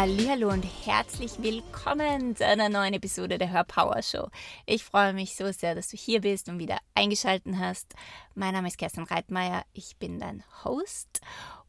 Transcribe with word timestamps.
Hallo 0.00 0.50
und 0.52 0.64
herzlich 0.86 1.42
willkommen 1.42 2.36
zu 2.36 2.46
einer 2.46 2.68
neuen 2.68 2.94
Episode 2.94 3.36
der 3.36 3.50
Hörpower 3.50 4.00
Show. 4.00 4.28
Ich 4.64 4.84
freue 4.84 5.12
mich 5.12 5.34
so 5.34 5.50
sehr, 5.50 5.74
dass 5.74 5.88
du 5.88 5.96
hier 5.96 6.20
bist 6.20 6.48
und 6.48 6.60
wieder 6.60 6.78
eingeschaltet 6.94 7.56
hast. 7.58 7.96
Mein 8.36 8.54
Name 8.54 8.68
ist 8.68 8.78
Kerstin 8.78 9.02
Reitmeier, 9.02 9.64
ich 9.72 9.96
bin 9.96 10.20
dein 10.20 10.44
Host 10.62 11.20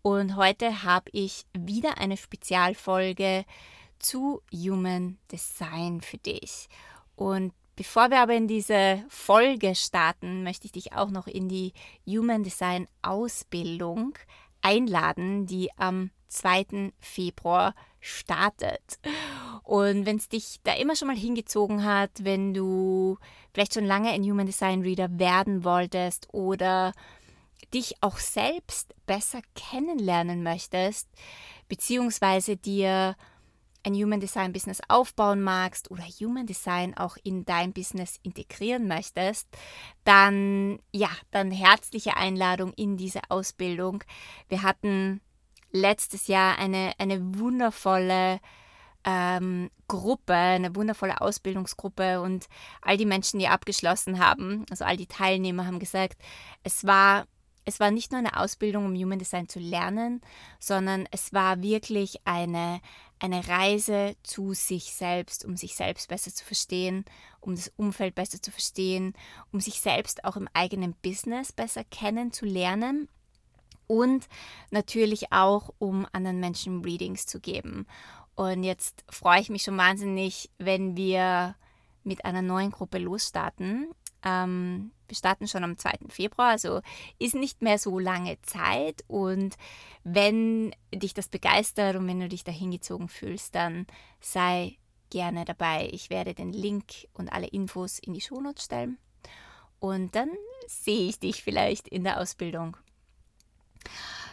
und 0.03 0.35
heute 0.35 0.83
habe 0.83 1.09
ich 1.11 1.47
wieder 1.57 1.97
eine 1.97 2.17
Spezialfolge 2.17 3.45
zu 3.97 4.43
Human 4.53 5.17
Design 5.31 5.99
für 5.99 6.19
dich. 6.19 6.69
Und 7.15 7.51
bevor 7.75 8.11
wir 8.11 8.19
aber 8.19 8.35
in 8.35 8.47
diese 8.47 9.03
Folge 9.09 9.73
starten, 9.73 10.43
möchte 10.43 10.65
ich 10.65 10.71
dich 10.71 10.93
auch 10.93 11.09
noch 11.09 11.25
in 11.25 11.49
die 11.49 11.73
Human 12.05 12.43
Design 12.43 12.87
Ausbildung 13.01 14.13
einladen, 14.61 15.47
die 15.47 15.71
am 15.77 16.11
2. 16.27 16.91
Februar 16.99 17.73
startet. 17.99 18.99
Und 19.63 20.05
wenn 20.05 20.17
es 20.17 20.29
dich 20.29 20.59
da 20.63 20.73
immer 20.73 20.95
schon 20.95 21.07
mal 21.07 21.17
hingezogen 21.17 21.83
hat, 21.83 22.11
wenn 22.19 22.53
du 22.53 23.17
vielleicht 23.53 23.73
schon 23.73 23.85
lange 23.85 24.09
ein 24.09 24.23
Human 24.23 24.45
Design 24.45 24.81
Reader 24.81 25.19
werden 25.19 25.63
wolltest 25.63 26.27
oder 26.33 26.93
dich 27.73 27.95
auch 28.01 28.17
selbst 28.17 28.95
besser 29.05 29.41
kennenlernen 29.55 30.43
möchtest, 30.43 31.07
beziehungsweise 31.67 32.57
dir 32.57 33.15
ein 33.83 33.93
Human 33.93 34.19
Design 34.19 34.51
Business 34.51 34.81
aufbauen 34.87 35.41
magst 35.41 35.89
oder 35.89 36.03
Human 36.03 36.45
Design 36.45 36.97
auch 36.97 37.17
in 37.23 37.45
dein 37.45 37.71
Business 37.73 38.19
integrieren 38.23 38.87
möchtest, 38.87 39.47
dann 40.03 40.79
ja, 40.91 41.09
dann 41.31 41.51
herzliche 41.51 42.17
Einladung 42.17 42.73
in 42.73 42.97
diese 42.97 43.21
Ausbildung. 43.29 44.03
Wir 44.49 44.63
hatten 44.63 45.21
letztes 45.71 46.27
Jahr 46.27 46.57
eine, 46.57 46.93
eine 46.97 47.37
wundervolle 47.37 48.39
ähm, 49.05 49.69
Gruppe, 49.87 50.33
eine 50.33 50.75
wundervolle 50.75 51.21
Ausbildungsgruppe 51.21 52.21
und 52.21 52.47
all 52.81 52.97
die 52.97 53.05
Menschen, 53.05 53.39
die 53.39 53.47
abgeschlossen 53.47 54.19
haben, 54.19 54.65
also 54.69 54.85
all 54.85 54.97
die 54.97 55.07
Teilnehmer 55.07 55.65
haben 55.65 55.79
gesagt, 55.79 56.17
es 56.63 56.85
war 56.85 57.25
es 57.65 57.79
war 57.79 57.91
nicht 57.91 58.11
nur 58.11 58.19
eine 58.19 58.35
Ausbildung, 58.35 58.85
um 58.85 58.95
Human 58.95 59.19
Design 59.19 59.47
zu 59.47 59.59
lernen, 59.59 60.21
sondern 60.59 61.07
es 61.11 61.33
war 61.33 61.61
wirklich 61.61 62.19
eine, 62.25 62.81
eine 63.19 63.47
Reise 63.47 64.15
zu 64.23 64.53
sich 64.53 64.95
selbst, 64.95 65.45
um 65.45 65.55
sich 65.55 65.75
selbst 65.75 66.09
besser 66.09 66.33
zu 66.33 66.43
verstehen, 66.43 67.05
um 67.41 67.53
das 67.53 67.71
Umfeld 67.77 68.15
besser 68.15 68.41
zu 68.41 68.49
verstehen, 68.49 69.13
um 69.51 69.59
sich 69.59 69.81
selbst 69.81 70.23
auch 70.25 70.35
im 70.35 70.49
eigenen 70.53 70.95
Business 71.03 71.51
besser 71.51 71.83
kennenzulernen 71.83 73.07
und 73.89 74.27
natürlich 74.69 75.33
auch, 75.33 75.73
um 75.79 76.05
anderen 76.13 76.39
Menschen 76.39 76.83
Readings 76.83 77.25
zu 77.25 77.39
geben. 77.39 77.87
Und 78.35 78.63
jetzt 78.63 79.03
freue 79.09 79.41
ich 79.41 79.49
mich 79.49 79.63
schon 79.63 79.77
wahnsinnig, 79.77 80.51
wenn 80.59 80.95
wir 80.95 81.55
mit 82.03 82.23
einer 82.23 82.43
neuen 82.43 82.71
Gruppe 82.71 82.99
losstarten. 82.99 83.87
Ähm, 84.23 84.91
wir 85.07 85.15
starten 85.15 85.47
schon 85.47 85.63
am 85.63 85.77
2. 85.77 86.09
Februar, 86.09 86.49
also 86.49 86.81
ist 87.17 87.33
nicht 87.33 87.63
mehr 87.63 87.79
so 87.79 87.97
lange 87.97 88.39
Zeit. 88.43 89.03
Und 89.07 89.55
wenn 90.03 90.71
dich 90.93 91.15
das 91.15 91.27
begeistert 91.27 91.95
und 91.95 92.07
wenn 92.07 92.19
du 92.19 92.29
dich 92.29 92.43
da 92.43 92.51
hingezogen 92.51 93.09
fühlst, 93.09 93.55
dann 93.55 93.87
sei 94.21 94.77
gerne 95.09 95.45
dabei. 95.45 95.89
Ich 95.91 96.11
werde 96.11 96.35
den 96.35 96.53
Link 96.53 97.07
und 97.13 97.33
alle 97.33 97.47
Infos 97.47 97.97
in 97.97 98.13
die 98.13 98.21
Shownotes 98.21 98.65
stellen. 98.65 98.99
Und 99.79 100.13
dann 100.15 100.29
sehe 100.67 101.09
ich 101.09 101.17
dich 101.17 101.41
vielleicht 101.41 101.87
in 101.87 102.03
der 102.03 102.19
Ausbildung. 102.19 102.77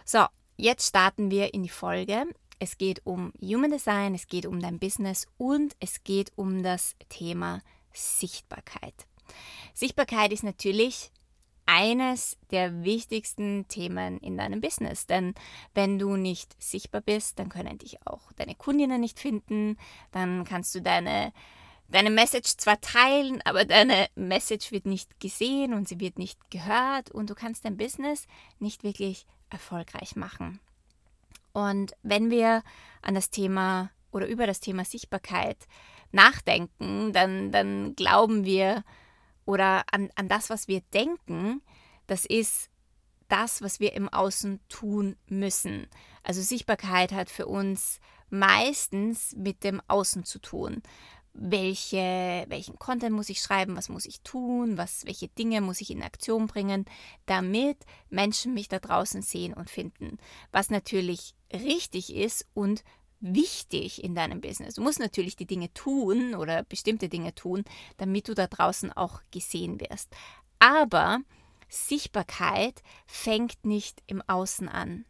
So, 0.04 0.26
jetzt 0.56 0.88
starten 0.88 1.30
wir 1.30 1.54
in 1.54 1.62
die 1.62 1.68
Folge. 1.68 2.26
Es 2.58 2.78
geht 2.78 3.04
um 3.04 3.32
Human 3.42 3.70
Design, 3.70 4.14
es 4.14 4.28
geht 4.28 4.46
um 4.46 4.60
dein 4.60 4.78
Business 4.78 5.26
und 5.36 5.76
es 5.80 6.04
geht 6.04 6.32
um 6.36 6.62
das 6.62 6.94
Thema 7.08 7.60
Sichtbarkeit. 7.92 9.06
Sichtbarkeit 9.74 10.32
ist 10.32 10.42
natürlich 10.42 11.10
eines 11.66 12.38
der 12.52 12.84
wichtigsten 12.84 13.66
Themen 13.68 14.18
in 14.18 14.38
deinem 14.38 14.60
Business. 14.60 15.06
Denn 15.06 15.34
wenn 15.74 15.98
du 15.98 16.16
nicht 16.16 16.54
sichtbar 16.62 17.00
bist, 17.00 17.38
dann 17.38 17.48
können 17.48 17.78
dich 17.78 18.06
auch 18.06 18.32
deine 18.36 18.54
Kundinnen 18.54 19.00
nicht 19.00 19.18
finden. 19.18 19.76
Dann 20.12 20.44
kannst 20.44 20.74
du 20.74 20.80
deine, 20.80 21.32
deine 21.88 22.10
Message 22.10 22.56
zwar 22.56 22.80
teilen, 22.80 23.42
aber 23.44 23.64
deine 23.64 24.06
Message 24.14 24.70
wird 24.70 24.86
nicht 24.86 25.18
gesehen 25.20 25.74
und 25.74 25.88
sie 25.88 26.00
wird 26.00 26.18
nicht 26.18 26.50
gehört 26.50 27.10
und 27.10 27.28
du 27.28 27.34
kannst 27.34 27.64
dein 27.64 27.76
Business 27.76 28.26
nicht 28.60 28.84
wirklich 28.84 29.26
erfolgreich 29.50 30.16
machen. 30.16 30.60
Und 31.52 31.92
wenn 32.02 32.30
wir 32.30 32.62
an 33.02 33.14
das 33.14 33.30
Thema 33.30 33.90
oder 34.10 34.26
über 34.26 34.46
das 34.46 34.60
Thema 34.60 34.84
Sichtbarkeit 34.84 35.66
nachdenken, 36.12 37.12
dann, 37.12 37.50
dann 37.52 37.94
glauben 37.94 38.44
wir, 38.44 38.84
oder 39.44 39.84
an, 39.92 40.10
an 40.16 40.28
das, 40.28 40.50
was 40.50 40.68
wir 40.68 40.80
denken, 40.92 41.62
das 42.06 42.24
ist 42.24 42.68
das, 43.28 43.62
was 43.62 43.80
wir 43.80 43.94
im 43.94 44.08
Außen 44.08 44.60
tun 44.68 45.16
müssen. 45.28 45.86
Also 46.22 46.42
Sichtbarkeit 46.42 47.12
hat 47.12 47.30
für 47.30 47.46
uns 47.46 48.00
meistens 48.28 49.34
mit 49.36 49.64
dem 49.64 49.80
Außen 49.88 50.24
zu 50.24 50.40
tun. 50.40 50.82
Welche, 51.38 52.46
welchen 52.48 52.78
Content 52.78 53.14
muss 53.14 53.28
ich 53.28 53.40
schreiben, 53.40 53.76
was 53.76 53.90
muss 53.90 54.06
ich 54.06 54.22
tun, 54.22 54.78
was, 54.78 55.04
welche 55.04 55.28
Dinge 55.28 55.60
muss 55.60 55.82
ich 55.82 55.90
in 55.90 56.02
Aktion 56.02 56.46
bringen, 56.46 56.86
damit 57.26 57.76
Menschen 58.08 58.54
mich 58.54 58.68
da 58.68 58.78
draußen 58.78 59.20
sehen 59.20 59.52
und 59.52 59.68
finden. 59.68 60.18
Was 60.50 60.70
natürlich 60.70 61.34
richtig 61.52 62.14
ist 62.14 62.46
und 62.54 62.84
wichtig 63.20 64.02
in 64.02 64.14
deinem 64.14 64.40
Business. 64.40 64.74
Du 64.74 64.82
musst 64.82 64.98
natürlich 64.98 65.36
die 65.36 65.46
Dinge 65.46 65.72
tun 65.74 66.34
oder 66.34 66.62
bestimmte 66.62 67.08
Dinge 67.08 67.34
tun, 67.34 67.64
damit 67.96 68.28
du 68.28 68.34
da 68.34 68.46
draußen 68.46 68.92
auch 68.92 69.20
gesehen 69.30 69.80
wirst. 69.80 70.14
Aber 70.58 71.20
Sichtbarkeit 71.68 72.82
fängt 73.06 73.64
nicht 73.64 74.02
im 74.06 74.22
Außen 74.22 74.68
an. 74.68 75.04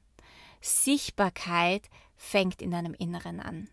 Sichtbarkeit 0.61 1.89
fängt 2.17 2.63
in 2.63 2.71
deinem 2.71 2.95
Inneren 2.95 3.41
an. 3.41 3.69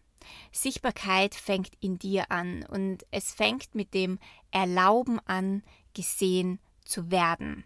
Sichtbarkeit 0.51 1.35
fängt 1.35 1.71
in 1.79 1.97
dir 1.97 2.31
an 2.31 2.65
und 2.69 3.05
es 3.11 3.33
fängt 3.33 3.75
mit 3.75 3.93
dem 3.93 4.19
Erlauben 4.51 5.19
an, 5.25 5.63
gesehen 5.93 6.59
zu 6.85 7.11
werden. 7.11 7.63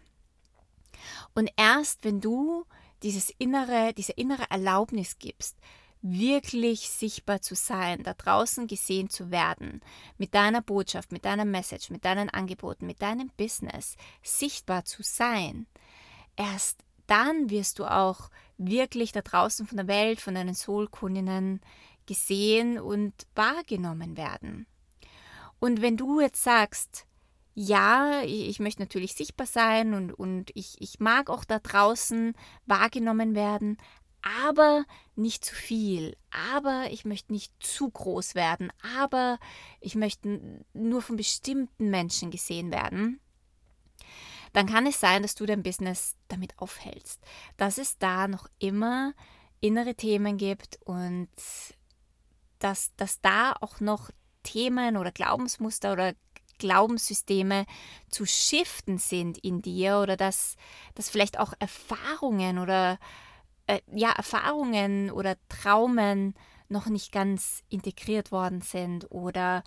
Und 1.34 1.50
erst 1.56 2.04
wenn 2.04 2.20
du 2.20 2.64
dieses 3.02 3.30
innere, 3.38 3.92
diese 3.94 4.12
innere 4.12 4.50
Erlaubnis 4.50 5.18
gibst, 5.18 5.56
wirklich 6.00 6.88
sichtbar 6.90 7.40
zu 7.40 7.54
sein, 7.54 8.02
da 8.04 8.14
draußen 8.14 8.66
gesehen 8.66 9.10
zu 9.10 9.30
werden, 9.30 9.80
mit 10.16 10.34
deiner 10.34 10.62
Botschaft, 10.62 11.12
mit 11.12 11.24
deiner 11.24 11.44
Message, 11.44 11.90
mit 11.90 12.04
deinen 12.04 12.30
Angeboten, 12.30 12.86
mit 12.86 13.02
deinem 13.02 13.30
Business 13.36 13.96
sichtbar 14.22 14.84
zu 14.84 15.02
sein, 15.02 15.66
erst 16.36 16.84
dann 17.06 17.50
wirst 17.50 17.78
du 17.78 17.86
auch 17.86 18.30
wirklich 18.58 19.12
da 19.12 19.22
draußen 19.22 19.66
von 19.66 19.76
der 19.78 19.88
Welt, 19.88 20.20
von 20.20 20.34
deinen 20.34 20.54
Soulkundinnen 20.54 21.60
gesehen 22.08 22.80
und 22.80 23.14
wahrgenommen 23.36 24.16
werden. 24.16 24.66
Und 25.60 25.82
wenn 25.82 25.96
du 25.96 26.20
jetzt 26.20 26.42
sagst, 26.42 27.06
ja, 27.54 28.22
ich 28.22 28.60
möchte 28.60 28.82
natürlich 28.82 29.14
sichtbar 29.14 29.46
sein 29.46 29.94
und, 29.94 30.12
und 30.12 30.50
ich, 30.54 30.76
ich 30.80 31.00
mag 31.00 31.28
auch 31.28 31.44
da 31.44 31.58
draußen 31.58 32.34
wahrgenommen 32.66 33.34
werden, 33.34 33.76
aber 34.44 34.84
nicht 35.16 35.44
zu 35.44 35.54
viel, 35.54 36.16
aber 36.30 36.86
ich 36.90 37.04
möchte 37.04 37.32
nicht 37.32 37.52
zu 37.60 37.90
groß 37.90 38.34
werden, 38.34 38.72
aber 38.96 39.38
ich 39.80 39.94
möchte 39.96 40.64
nur 40.72 41.02
von 41.02 41.16
bestimmten 41.16 41.90
Menschen 41.90 42.30
gesehen 42.30 42.70
werden, 42.70 43.20
dann 44.52 44.66
kann 44.66 44.86
es 44.86 45.00
sein, 45.00 45.22
dass 45.22 45.34
du 45.34 45.44
dein 45.44 45.62
Business 45.62 46.16
damit 46.28 46.58
aufhältst, 46.58 47.20
dass 47.56 47.78
es 47.78 47.98
da 47.98 48.28
noch 48.28 48.48
immer 48.58 49.14
innere 49.60 49.94
Themen 49.94 50.36
gibt 50.36 50.78
und 50.84 51.28
dass, 52.58 52.94
dass 52.96 53.20
da 53.20 53.54
auch 53.60 53.80
noch 53.80 54.10
Themen 54.42 54.96
oder 54.96 55.12
Glaubensmuster 55.12 55.92
oder 55.92 56.14
Glaubenssysteme 56.58 57.66
zu 58.10 58.26
shiften 58.26 58.98
sind 58.98 59.38
in 59.38 59.62
dir 59.62 59.98
oder 59.98 60.16
dass, 60.16 60.56
dass 60.94 61.08
vielleicht 61.08 61.38
auch 61.38 61.52
Erfahrungen 61.58 62.58
oder 62.58 62.98
äh, 63.66 63.80
ja, 63.92 64.10
Erfahrungen 64.10 65.10
oder 65.10 65.36
Traumen 65.48 66.34
noch 66.68 66.86
nicht 66.86 67.12
ganz 67.12 67.62
integriert 67.68 68.32
worden 68.32 68.60
sind 68.60 69.10
oder 69.10 69.62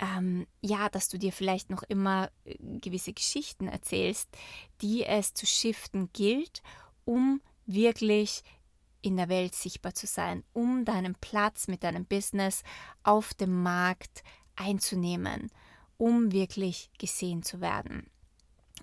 ähm, 0.00 0.46
ja, 0.60 0.88
dass 0.88 1.08
du 1.08 1.18
dir 1.18 1.32
vielleicht 1.32 1.70
noch 1.70 1.82
immer 1.82 2.30
äh, 2.44 2.56
gewisse 2.78 3.12
Geschichten 3.12 3.68
erzählst, 3.68 4.28
die 4.80 5.04
es 5.04 5.34
zu 5.34 5.46
shiften 5.46 6.10
gilt, 6.12 6.62
um 7.04 7.40
wirklich 7.66 8.42
in 9.02 9.16
der 9.16 9.28
Welt 9.28 9.54
sichtbar 9.54 9.94
zu 9.94 10.06
sein, 10.06 10.44
um 10.52 10.84
deinen 10.84 11.14
Platz 11.14 11.68
mit 11.68 11.82
deinem 11.84 12.04
Business 12.04 12.62
auf 13.02 13.34
dem 13.34 13.62
Markt 13.62 14.22
einzunehmen, 14.56 15.50
um 15.96 16.32
wirklich 16.32 16.90
gesehen 16.98 17.42
zu 17.42 17.60
werden. 17.60 18.10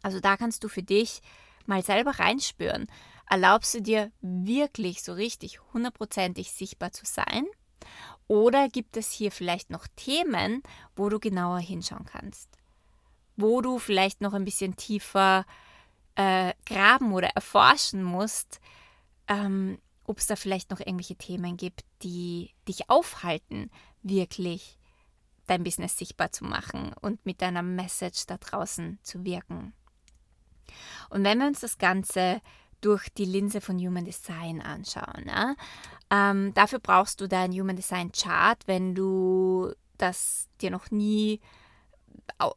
Also 0.02 0.20
da 0.20 0.38
kannst 0.38 0.64
du 0.64 0.70
für 0.70 0.84
dich 0.84 1.22
mal 1.66 1.84
selber 1.84 2.20
reinspüren 2.20 2.88
erlaubst 3.30 3.74
du 3.74 3.82
dir 3.82 4.12
wirklich 4.22 5.04
so 5.04 5.14
richtig 5.14 5.60
hundertprozentig 5.74 6.52
sichtbar 6.52 6.92
zu 6.92 7.06
sein? 7.06 7.46
Oder 8.28 8.68
gibt 8.70 8.98
es 8.98 9.12
hier 9.12 9.32
vielleicht 9.32 9.70
noch 9.70 9.88
Themen, 9.96 10.64
wo 10.96 11.10
du 11.10 11.20
genauer 11.20 11.60
hinschauen 11.60 12.06
kannst? 12.06 12.50
Wo 13.36 13.62
du 13.62 13.80
vielleicht 13.80 14.22
noch 14.22 14.34
ein 14.34 14.46
bisschen 14.46 14.76
tiefer 14.76 15.46
äh, 16.16 16.54
graben 16.66 17.14
oder 17.14 17.30
erforschen 17.30 18.04
musst, 18.04 18.60
ähm, 19.28 19.80
ob 20.08 20.18
es 20.18 20.28
da 20.28 20.36
vielleicht 20.36 20.72
noch 20.72 20.80
irgendwelche 20.80 21.16
Themen 21.16 21.58
gibt, 21.58 21.86
die 22.02 22.52
dich 22.68 22.90
aufhalten, 22.90 23.70
wirklich 24.02 24.80
dein 25.46 25.64
Business 25.64 25.98
sichtbar 25.98 26.32
zu 26.32 26.46
machen 26.46 26.94
und 27.02 27.26
mit 27.26 27.42
deiner 27.42 27.62
Message 27.62 28.26
da 28.26 28.38
draußen 28.38 29.00
zu 29.04 29.24
wirken. 29.24 29.74
Und 31.10 31.24
wenn 31.24 31.40
wir 31.40 31.48
uns 31.48 31.60
das 31.60 31.78
Ganze 31.78 32.42
durch 32.82 33.10
die 33.10 33.26
Linse 33.26 33.62
von 33.62 33.78
Human 33.78 34.06
Design 34.06 34.62
anschauen, 34.62 35.26
ja, 35.28 35.56
ähm, 36.10 36.54
dafür 36.54 36.80
brauchst 36.80 37.22
du 37.22 37.28
dein 37.28 37.52
Human 37.52 37.76
Design 37.76 38.12
Chart, 38.12 38.60
wenn 38.68 38.96
du 38.96 39.74
das 39.98 40.48
dir 40.62 40.72
noch 40.72 40.92
nie 40.92 41.42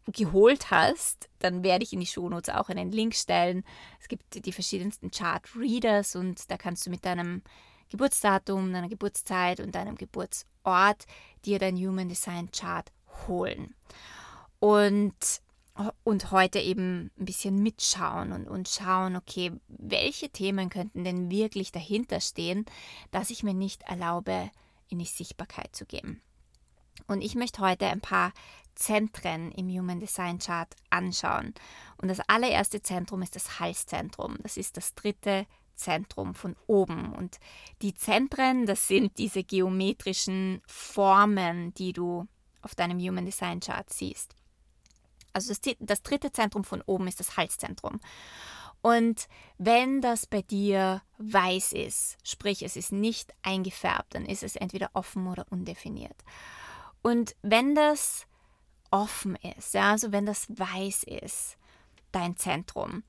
geholt 0.07 0.71
hast, 0.71 1.29
dann 1.39 1.63
werde 1.63 1.85
ich 1.85 1.93
in 1.93 2.01
die 2.01 2.07
Shownotes 2.07 2.55
auch 2.55 2.69
einen 2.69 2.93
Link 2.93 3.15
stellen. 3.15 3.65
Es 4.01 4.09
gibt 4.09 4.45
die 4.45 4.53
verschiedensten 4.53 5.11
Chart 5.11 5.43
Readers 5.57 6.17
und 6.17 6.51
da 6.51 6.57
kannst 6.57 6.87
du 6.87 6.91
mit 6.91 7.05
deinem 7.05 7.43
Geburtsdatum, 7.91 8.73
deiner 8.73 8.89
Geburtszeit 8.89 9.61
und 9.61 9.75
deinem 9.75 9.97
Geburtsort 9.97 11.07
dir 11.45 11.59
dein 11.59 11.77
Human 11.77 12.09
Design 12.09 12.51
Chart 12.51 12.91
holen. 13.27 13.75
Und, 14.59 15.15
und 16.05 16.31
heute 16.31 16.61
eben 16.61 17.11
ein 17.19 17.25
bisschen 17.25 17.63
mitschauen 17.63 18.33
und, 18.33 18.49
und 18.49 18.69
schauen, 18.69 19.17
okay, 19.17 19.53
welche 19.69 20.29
Themen 20.29 20.69
könnten 20.69 21.05
denn 21.05 21.31
wirklich 21.31 21.73
dahinter 21.73 22.21
stehen, 22.21 22.65
dass 23.11 23.31
ich 23.31 23.43
mir 23.43 23.55
nicht 23.55 23.83
erlaube, 23.83 24.51
in 24.89 24.99
die 24.99 25.07
Sichtbarkeit 25.07 25.75
zu 25.75 25.87
geben. 25.87 26.21
Und 27.06 27.23
ich 27.23 27.35
möchte 27.35 27.61
heute 27.61 27.87
ein 27.87 28.00
paar 28.00 28.32
Zentren 28.75 29.52
im 29.52 29.69
Human 29.69 30.00
Design 30.00 30.38
Chart 30.38 30.75
anschauen. 30.88 31.55
Und 31.99 32.08
das 32.08 32.20
allererste 32.20 32.82
Zentrum 32.82 33.23
ist 33.23 33.37
das 33.37 33.61
Halszentrum. 33.61 34.37
Das 34.43 34.56
ist 34.56 34.76
das 34.76 34.94
dritte 34.94 35.47
Zentrum 35.75 36.35
von 36.35 36.56
oben. 36.67 37.12
Und 37.12 37.38
die 37.82 37.94
Zentren, 37.94 38.67
das 38.67 38.88
sind 38.88 39.19
diese 39.19 39.44
geometrischen 39.44 40.62
Formen, 40.67 41.75
die 41.75 41.93
du 41.93 42.26
auf 42.62 42.75
deinem 42.75 42.99
Human 42.99 43.25
Design 43.26 43.61
Chart 43.61 43.88
siehst. 43.91 44.35
Also 45.32 45.52
das, 45.55 45.75
das 45.79 46.02
dritte 46.02 46.32
Zentrum 46.32 46.64
von 46.64 46.82
oben 46.82 47.06
ist 47.06 47.20
das 47.20 47.37
Halszentrum. 47.37 48.00
Und 48.82 49.29
wenn 49.58 50.00
das 50.00 50.26
bei 50.26 50.43
dir 50.43 51.02
weiß 51.19 51.73
ist, 51.73 52.17
sprich 52.25 52.62
es 52.62 52.76
ist 52.76 52.93
nicht 52.93 53.35
eingefärbt, 53.43 54.14
dann 54.14 54.25
ist 54.25 54.43
es 54.43 54.56
entweder 54.56 54.91
offen 54.94 55.26
oder 55.26 55.47
undefiniert. 55.50 56.17
Und 57.02 57.35
wenn 57.43 57.75
das 57.75 58.26
offen 58.91 59.37
ist, 59.56 59.75
ja, 59.75 59.93
also 59.93 60.12
wenn 60.12 60.26
das 60.26 60.47
weiß 60.50 61.05
ist, 61.05 61.56
dein 62.12 62.37
Zentrum, 62.37 63.05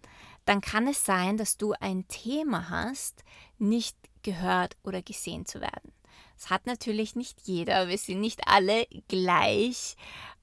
dann 0.46 0.62
kann 0.62 0.88
es 0.88 1.06
sein, 1.06 1.38
dass 1.38 1.58
du 1.58 1.74
ein 1.80 2.08
Thema 2.08 2.70
hast, 2.70 3.24
nicht 3.58 3.98
gehört 4.24 4.78
oder 4.84 5.02
gesehen 5.02 5.46
zu 5.46 5.62
werden. 5.62 5.92
Das 6.38 6.50
hat 6.50 6.66
natürlich 6.66 7.16
nicht 7.16 7.42
jeder. 7.44 7.88
Wir 7.88 7.98
sind 7.98 8.20
nicht 8.20 8.48
alle 8.48 8.88
gleich. 9.08 9.96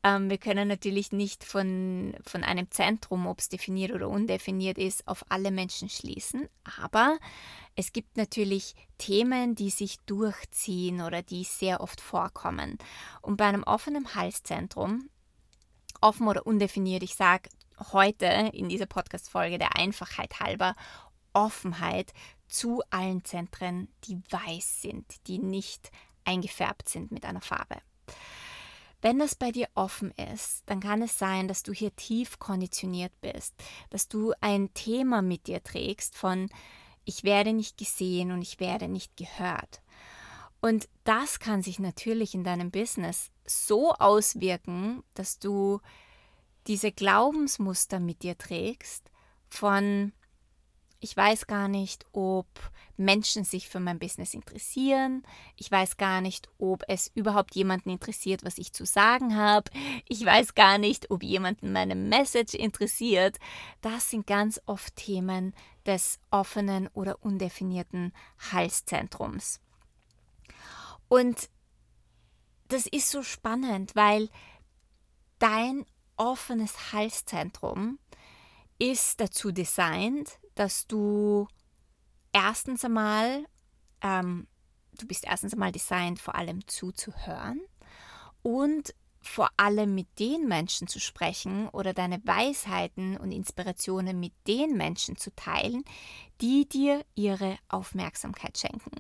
Ähm, 0.04 0.30
wir 0.30 0.38
können 0.38 0.68
natürlich 0.68 1.12
nicht 1.12 1.44
von, 1.44 2.14
von 2.22 2.44
einem 2.44 2.70
Zentrum, 2.70 3.26
ob 3.26 3.40
es 3.40 3.48
definiert 3.48 3.92
oder 3.92 4.08
undefiniert 4.08 4.78
ist, 4.78 5.06
auf 5.08 5.24
alle 5.28 5.50
Menschen 5.50 5.88
schließen. 5.88 6.48
Aber 6.80 7.18
es 7.74 7.92
gibt 7.92 8.16
natürlich 8.16 8.74
Themen, 8.98 9.54
die 9.54 9.70
sich 9.70 9.98
durchziehen 10.00 11.00
oder 11.00 11.22
die 11.22 11.44
sehr 11.44 11.80
oft 11.80 12.00
vorkommen. 12.00 12.78
Und 13.22 13.36
bei 13.36 13.44
einem 13.44 13.64
offenen 13.64 14.14
Halszentrum 14.14 15.08
offen 16.00 16.28
oder 16.28 16.46
undefiniert. 16.46 17.02
Ich 17.02 17.14
sage 17.14 17.48
heute 17.92 18.26
in 18.26 18.68
dieser 18.68 18.86
Podcast-Folge 18.86 19.58
der 19.58 19.76
Einfachheit 19.76 20.40
halber 20.40 20.74
Offenheit 21.32 22.12
zu 22.48 22.82
allen 22.90 23.24
Zentren, 23.24 23.88
die 24.04 24.20
weiß 24.30 24.82
sind, 24.82 25.26
die 25.26 25.38
nicht 25.38 25.90
eingefärbt 26.24 26.88
sind 26.88 27.12
mit 27.12 27.24
einer 27.24 27.40
Farbe. 27.40 27.76
Wenn 29.00 29.18
das 29.18 29.34
bei 29.34 29.52
dir 29.52 29.68
offen 29.74 30.12
ist, 30.32 30.62
dann 30.66 30.80
kann 30.80 31.02
es 31.02 31.18
sein, 31.18 31.46
dass 31.46 31.62
du 31.62 31.72
hier 31.72 31.94
tief 31.94 32.38
konditioniert 32.38 33.12
bist, 33.20 33.54
dass 33.90 34.08
du 34.08 34.32
ein 34.40 34.74
Thema 34.74 35.22
mit 35.22 35.46
dir 35.46 35.62
trägst 35.62 36.16
von 36.16 36.50
ich 37.04 37.24
werde 37.24 37.52
nicht 37.52 37.78
gesehen 37.78 38.32
und 38.32 38.42
ich 38.42 38.60
werde 38.60 38.86
nicht 38.86 39.16
gehört. 39.16 39.80
Und 40.60 40.88
das 41.04 41.38
kann 41.38 41.62
sich 41.62 41.78
natürlich 41.78 42.34
in 42.34 42.44
deinem 42.44 42.70
Business 42.70 43.30
so 43.46 43.92
auswirken, 43.94 45.02
dass 45.14 45.38
du 45.38 45.80
diese 46.66 46.92
Glaubensmuster 46.92 48.00
mit 48.00 48.22
dir 48.22 48.36
trägst 48.36 49.10
von 49.48 50.12
ich 51.00 51.16
weiß 51.16 51.46
gar 51.46 51.68
nicht, 51.68 52.06
ob 52.12 52.46
Menschen 52.96 53.44
sich 53.44 53.68
für 53.68 53.78
mein 53.78 54.00
Business 54.00 54.34
interessieren. 54.34 55.22
Ich 55.56 55.70
weiß 55.70 55.96
gar 55.96 56.20
nicht, 56.20 56.48
ob 56.58 56.82
es 56.88 57.10
überhaupt 57.14 57.54
jemanden 57.54 57.90
interessiert, 57.90 58.44
was 58.44 58.58
ich 58.58 58.72
zu 58.72 58.84
sagen 58.84 59.36
habe. 59.36 59.70
Ich 60.08 60.24
weiß 60.24 60.54
gar 60.54 60.78
nicht, 60.78 61.10
ob 61.10 61.22
jemanden 61.22 61.72
meine 61.72 61.94
Message 61.94 62.54
interessiert. 62.54 63.38
Das 63.80 64.10
sind 64.10 64.26
ganz 64.26 64.60
oft 64.66 64.96
Themen 64.96 65.54
des 65.86 66.18
offenen 66.32 66.88
oder 66.88 67.22
undefinierten 67.22 68.12
Halszentrums. 68.50 69.60
Und 71.08 71.48
das 72.66 72.86
ist 72.86 73.10
so 73.10 73.22
spannend, 73.22 73.94
weil 73.94 74.28
dein 75.38 75.86
offenes 76.16 76.92
Halszentrum 76.92 77.98
ist 78.78 79.20
dazu 79.20 79.52
designt, 79.52 80.38
dass 80.58 80.86
du 80.86 81.46
erstens 82.32 82.84
einmal, 82.84 83.44
ähm, 84.00 84.46
du 84.98 85.06
bist 85.06 85.24
erstens 85.24 85.52
einmal 85.52 85.72
designt, 85.72 86.18
vor 86.18 86.34
allem 86.34 86.66
zuzuhören 86.66 87.60
und 88.42 88.94
vor 89.28 89.50
allem 89.56 89.94
mit 89.94 90.18
den 90.18 90.48
Menschen 90.48 90.88
zu 90.88 90.98
sprechen 90.98 91.68
oder 91.68 91.92
deine 91.92 92.20
Weisheiten 92.24 93.16
und 93.18 93.30
Inspirationen 93.30 94.18
mit 94.18 94.32
den 94.46 94.76
Menschen 94.76 95.16
zu 95.16 95.30
teilen, 95.36 95.84
die 96.40 96.66
dir 96.66 97.04
ihre 97.14 97.58
Aufmerksamkeit 97.68 98.56
schenken. 98.56 98.90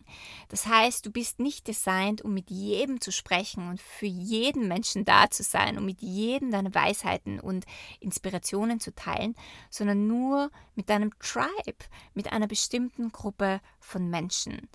Das 0.48 0.66
heißt, 0.66 1.06
du 1.06 1.10
bist 1.10 1.40
nicht 1.40 1.66
designt, 1.66 2.22
um 2.22 2.34
mit 2.34 2.50
jedem 2.50 3.00
zu 3.00 3.10
sprechen 3.10 3.68
und 3.70 3.80
für 3.80 4.06
jeden 4.06 4.68
Menschen 4.68 5.04
da 5.04 5.30
zu 5.30 5.42
sein, 5.42 5.78
um 5.78 5.86
mit 5.86 6.02
jedem 6.02 6.50
deine 6.50 6.74
Weisheiten 6.74 7.40
und 7.40 7.64
Inspirationen 7.98 8.80
zu 8.80 8.94
teilen, 8.94 9.34
sondern 9.70 10.06
nur 10.06 10.50
mit 10.74 10.90
deinem 10.90 11.10
Tribe, 11.20 11.84
mit 12.12 12.32
einer 12.32 12.48
bestimmten 12.48 13.10
Gruppe 13.12 13.60
von 13.80 14.10
Menschen. 14.10 14.68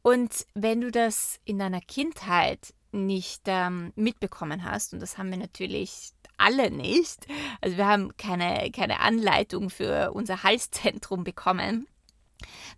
Und 0.00 0.46
wenn 0.54 0.80
du 0.80 0.90
das 0.90 1.38
in 1.44 1.58
deiner 1.58 1.80
Kindheit 1.80 2.72
nicht 2.96 3.42
ähm, 3.46 3.92
mitbekommen 3.96 4.64
hast, 4.64 4.92
und 4.92 5.00
das 5.00 5.18
haben 5.18 5.30
wir 5.30 5.38
natürlich 5.38 6.10
alle 6.38 6.70
nicht, 6.70 7.26
also 7.60 7.76
wir 7.76 7.86
haben 7.86 8.16
keine, 8.16 8.70
keine 8.70 9.00
Anleitung 9.00 9.70
für 9.70 10.12
unser 10.12 10.42
Halszentrum 10.42 11.24
bekommen, 11.24 11.86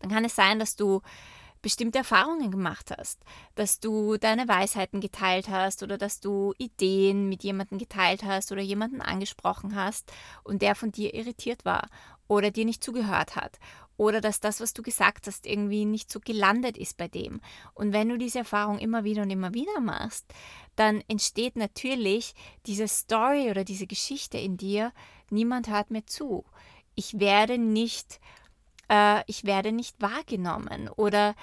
dann 0.01 0.11
kann 0.11 0.25
es 0.25 0.37
sein, 0.37 0.59
dass 0.59 0.77
du 0.77 1.03
bestimmte 1.61 1.99
Erfahrungen 1.99 2.51
gemacht 2.51 2.93
hast, 2.97 3.21
dass 3.55 3.81
du 3.81 4.17
deine 4.17 4.47
Weisheiten 4.47 5.01
geteilt 5.01 5.49
hast 5.49 5.83
oder 5.83 5.99
dass 5.99 6.21
du 6.21 6.55
Ideen 6.59 7.29
mit 7.29 7.43
jemandem 7.43 7.79
geteilt 7.79 8.23
hast 8.23 8.53
oder 8.53 8.63
jemanden 8.63 9.01
angesprochen 9.01 9.75
hast 9.75 10.13
und 10.45 10.63
der 10.63 10.75
von 10.75 10.93
dir 10.93 11.15
irritiert 11.15 11.65
war 11.65 11.89
oder 12.29 12.51
dir 12.51 12.65
nicht 12.65 12.85
zugehört 12.85 13.37
hat 13.37 13.59
oder 13.99 14.21
dass 14.21 14.41
das, 14.41 14.61
was 14.61 14.73
du 14.73 14.83
gesagt 14.83 15.27
hast, 15.27 15.45
irgendwie 15.45 15.85
nicht 15.85 16.11
so 16.11 16.21
gelandet 16.21 16.79
ist 16.79 16.97
bei 16.97 17.09
dem. 17.09 17.41
Und 17.75 17.93
wenn 17.93 18.09
du 18.09 18.17
diese 18.17 18.39
Erfahrung 18.39 18.79
immer 18.79 19.05
wieder 19.05 19.23
und 19.23 19.31
immer 19.31 19.53
wieder 19.53 19.81
machst, 19.81 20.25
dann 20.77 21.03
entsteht 21.09 21.57
natürlich 21.57 22.35
diese 22.65 22.87
Story 22.87 23.51
oder 23.51 23.65
diese 23.65 23.89
Geschichte 23.89 24.39
in 24.39 24.57
dir, 24.57 24.93
niemand 25.31 25.69
hört 25.69 25.91
mir 25.91 26.07
zu. 26.07 26.45
Ich 26.95 27.19
werde 27.19 27.59
nicht, 27.59 28.21
äh, 28.89 29.23
ich 29.27 29.45
werde 29.45 29.73
nicht 29.73 30.01
wahrgenommen 30.01 30.89
oder 30.89 31.35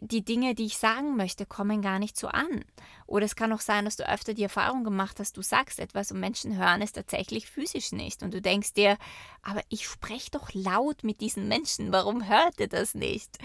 die 0.00 0.24
Dinge, 0.24 0.54
die 0.54 0.66
ich 0.66 0.78
sagen 0.78 1.16
möchte, 1.16 1.46
kommen 1.46 1.82
gar 1.82 1.98
nicht 1.98 2.16
so 2.16 2.28
an. 2.28 2.64
Oder 3.06 3.24
es 3.24 3.36
kann 3.36 3.52
auch 3.52 3.60
sein, 3.60 3.84
dass 3.84 3.96
du 3.96 4.08
öfter 4.08 4.34
die 4.34 4.42
Erfahrung 4.42 4.84
gemacht 4.84 5.18
hast, 5.20 5.36
du 5.36 5.42
sagst 5.42 5.78
etwas 5.78 6.12
und 6.12 6.20
Menschen 6.20 6.56
hören 6.56 6.82
es 6.82 6.92
tatsächlich 6.92 7.46
physisch 7.46 7.92
nicht. 7.92 8.22
Und 8.22 8.32
du 8.34 8.40
denkst 8.40 8.74
dir, 8.74 8.96
aber 9.42 9.62
ich 9.68 9.86
spreche 9.86 10.30
doch 10.30 10.52
laut 10.52 11.02
mit 11.02 11.20
diesen 11.20 11.48
Menschen, 11.48 11.92
warum 11.92 12.28
hört 12.28 12.60
ihr 12.60 12.68
das 12.68 12.94
nicht? 12.94 13.38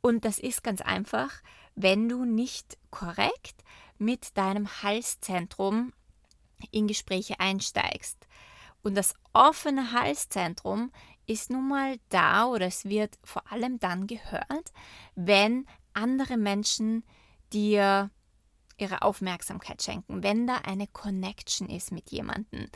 Und 0.00 0.24
das 0.24 0.38
ist 0.38 0.62
ganz 0.62 0.80
einfach, 0.80 1.30
wenn 1.74 2.08
du 2.08 2.24
nicht 2.24 2.76
korrekt 2.90 3.64
mit 3.98 4.36
deinem 4.36 4.82
Halszentrum 4.82 5.92
in 6.70 6.86
Gespräche 6.86 7.40
einsteigst. 7.40 8.26
Und 8.82 8.96
das 8.96 9.14
offene 9.32 9.92
Halszentrum 9.92 10.92
ist 11.26 11.50
nun 11.50 11.68
mal 11.68 11.98
da 12.08 12.46
oder 12.46 12.66
es 12.66 12.84
wird 12.84 13.18
vor 13.24 13.50
allem 13.50 13.78
dann 13.78 14.06
gehört, 14.06 14.72
wenn 15.14 15.66
andere 15.92 16.36
Menschen 16.36 17.04
dir 17.52 18.10
ihre 18.78 19.02
Aufmerksamkeit 19.02 19.82
schenken, 19.82 20.22
wenn 20.22 20.46
da 20.46 20.56
eine 20.56 20.86
Connection 20.86 21.68
ist 21.68 21.92
mit 21.92 22.10
jemandem, 22.10 22.68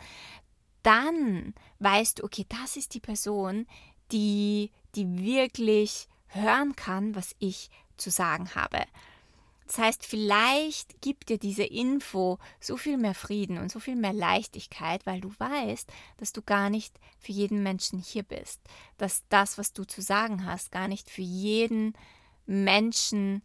dann 0.83 1.55
weißt 1.81 2.21
du, 2.21 2.25
okay, 2.25 2.47
das 2.49 2.77
ist 2.77 2.95
die 2.95 3.01
Person, 3.01 3.67
die, 4.13 4.71
die 4.95 5.19
wirklich 5.19 6.09
hören 6.29 6.77
kann, 6.77 7.17
was 7.17 7.35
ich 7.39 7.71
zu 7.97 8.11
sagen 8.11 8.55
habe. 8.55 8.85
Das 9.67 9.79
heißt, 9.79 10.07
vielleicht 10.07 11.01
gibt 11.03 11.29
dir 11.29 11.39
diese 11.39 11.65
Info 11.65 12.39
so 12.61 12.77
viel 12.77 12.97
mehr 12.99 13.15
Frieden 13.15 13.59
und 13.59 13.73
so 13.73 13.81
viel 13.81 13.97
mehr 13.97 14.13
Leichtigkeit, 14.13 15.05
weil 15.07 15.21
du 15.21 15.33
weißt, 15.39 15.91
dass 16.19 16.33
du 16.33 16.43
gar 16.43 16.71
nicht 16.71 16.99
für 17.19 17.33
jeden 17.33 17.63
Menschen 17.63 17.99
hier 17.99 18.23
bist, 18.23 18.61
dass 18.97 19.25
das, 19.29 19.59
was 19.59 19.73
du 19.73 19.85
zu 19.85 20.03
sagen 20.03 20.47
hast, 20.47 20.71
gar 20.71 20.87
nicht 20.87 21.11
für 21.11 21.23
jeden 21.23 21.95
Menschen 22.47 23.43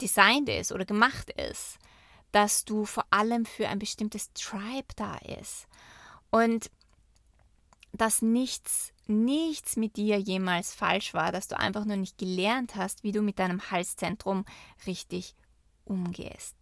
designt 0.00 0.48
ist 0.48 0.72
oder 0.72 0.84
gemacht 0.84 1.30
ist, 1.30 1.78
dass 2.32 2.64
du 2.64 2.84
vor 2.84 3.06
allem 3.10 3.46
für 3.46 3.68
ein 3.68 3.78
bestimmtes 3.78 4.32
Tribe 4.32 4.92
da 4.96 5.16
ist. 5.18 5.68
Und 6.30 6.70
dass 7.92 8.20
nichts 8.20 8.92
nichts 9.08 9.76
mit 9.76 9.96
dir 9.96 10.18
jemals 10.18 10.74
falsch 10.74 11.14
war, 11.14 11.32
dass 11.32 11.48
du 11.48 11.58
einfach 11.58 11.84
nur 11.84 11.96
nicht 11.96 12.18
gelernt 12.18 12.76
hast, 12.76 13.02
wie 13.02 13.12
du 13.12 13.22
mit 13.22 13.38
deinem 13.38 13.70
Halszentrum 13.70 14.44
richtig 14.86 15.34
umgehst. 15.84 16.56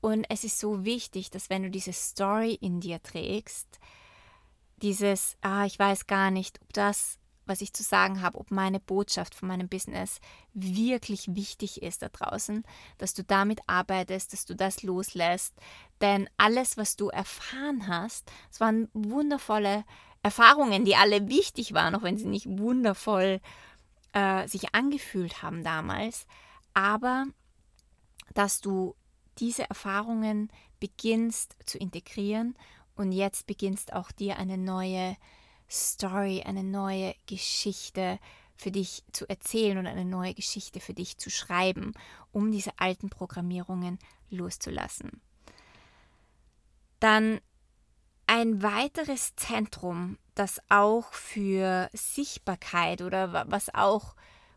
Und 0.00 0.26
es 0.28 0.44
ist 0.44 0.58
so 0.58 0.84
wichtig, 0.84 1.30
dass 1.30 1.50
wenn 1.50 1.62
du 1.62 1.70
diese 1.70 1.92
Story 1.92 2.54
in 2.54 2.80
dir 2.80 3.02
trägst, 3.02 3.80
dieses, 4.82 5.36
ah, 5.40 5.64
ich 5.64 5.78
weiß 5.78 6.06
gar 6.06 6.30
nicht, 6.30 6.60
ob 6.62 6.72
das, 6.72 7.18
was 7.46 7.60
ich 7.60 7.72
zu 7.72 7.82
sagen 7.82 8.22
habe, 8.22 8.38
ob 8.38 8.50
meine 8.50 8.80
Botschaft 8.80 9.34
von 9.34 9.48
meinem 9.48 9.68
Business 9.68 10.20
wirklich 10.52 11.34
wichtig 11.34 11.82
ist 11.82 12.02
da 12.02 12.08
draußen, 12.08 12.64
dass 12.98 13.14
du 13.14 13.24
damit 13.24 13.60
arbeitest, 13.66 14.32
dass 14.32 14.44
du 14.44 14.54
das 14.54 14.82
loslässt. 14.82 15.54
Denn 16.00 16.28
alles, 16.36 16.76
was 16.76 16.96
du 16.96 17.08
erfahren 17.08 17.86
hast, 17.88 18.30
es 18.50 18.60
waren 18.60 18.88
wundervolle 18.92 19.84
Erfahrungen, 20.26 20.84
die 20.84 20.96
alle 20.96 21.28
wichtig 21.28 21.72
waren, 21.72 21.94
auch 21.94 22.02
wenn 22.02 22.18
sie 22.18 22.26
nicht 22.26 22.48
wundervoll 22.48 23.40
äh, 24.12 24.48
sich 24.48 24.74
angefühlt 24.74 25.40
haben 25.40 25.62
damals, 25.62 26.26
aber 26.74 27.26
dass 28.34 28.60
du 28.60 28.96
diese 29.38 29.70
Erfahrungen 29.70 30.50
beginnst 30.80 31.54
zu 31.64 31.78
integrieren 31.78 32.58
und 32.96 33.12
jetzt 33.12 33.46
beginnst 33.46 33.92
auch 33.92 34.10
dir 34.10 34.36
eine 34.36 34.58
neue 34.58 35.16
Story, 35.70 36.42
eine 36.44 36.64
neue 36.64 37.14
Geschichte 37.26 38.18
für 38.56 38.72
dich 38.72 39.04
zu 39.12 39.28
erzählen 39.28 39.78
und 39.78 39.86
eine 39.86 40.04
neue 40.04 40.34
Geschichte 40.34 40.80
für 40.80 40.92
dich 40.92 41.18
zu 41.18 41.30
schreiben, 41.30 41.92
um 42.32 42.50
diese 42.50 42.72
alten 42.80 43.10
Programmierungen 43.10 44.00
loszulassen. 44.30 45.20
Dann 46.98 47.40
ein 48.26 48.62
weiteres 48.62 49.36
Zentrum, 49.36 50.18
das 50.34 50.60
auch 50.68 51.12
für 51.12 51.88
Sichtbarkeit 51.92 53.02
oder 53.02 53.46
was 53.48 53.74
auch 53.74 54.14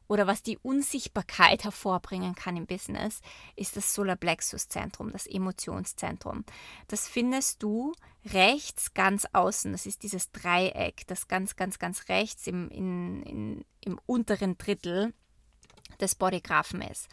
oder 0.07 0.25
was 0.25 0.41
die 0.41 0.57
Unsichtbarkeit 0.57 1.63
hervorbringen 1.65 2.35
kann 2.35 2.57
im 2.57 2.65
Business, 2.65 3.21
ist 3.55 3.77
das 3.77 3.93
Solarplexus-Zentrum, 3.93 5.11
das 5.11 5.27
Emotionszentrum. 5.27 6.43
Das 6.87 7.07
findest 7.07 7.63
du 7.63 7.93
rechts 8.25 8.93
ganz 8.93 9.27
außen. 9.31 9.71
Das 9.71 9.85
ist 9.85 10.03
dieses 10.03 10.31
Dreieck, 10.31 11.05
das 11.07 11.27
ganz, 11.27 11.55
ganz, 11.55 11.79
ganz 11.79 12.09
rechts 12.09 12.47
im, 12.47 12.69
in, 12.69 13.23
in, 13.23 13.65
im 13.81 13.99
unteren 14.05 14.57
Drittel 14.57 15.13
des 15.99 16.15
Bodygraphen 16.15 16.81
ist. 16.81 17.07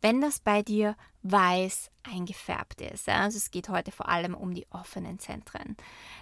Wenn 0.00 0.20
das 0.20 0.38
bei 0.38 0.62
dir 0.62 0.96
weiß 1.22 1.90
eingefärbt 2.02 2.80
ist, 2.80 3.08
also 3.08 3.36
es 3.36 3.50
geht 3.50 3.68
heute 3.68 3.90
vor 3.90 4.08
allem 4.08 4.34
um 4.34 4.54
die 4.54 4.66
offenen 4.70 5.18
Zentren, 5.18 5.76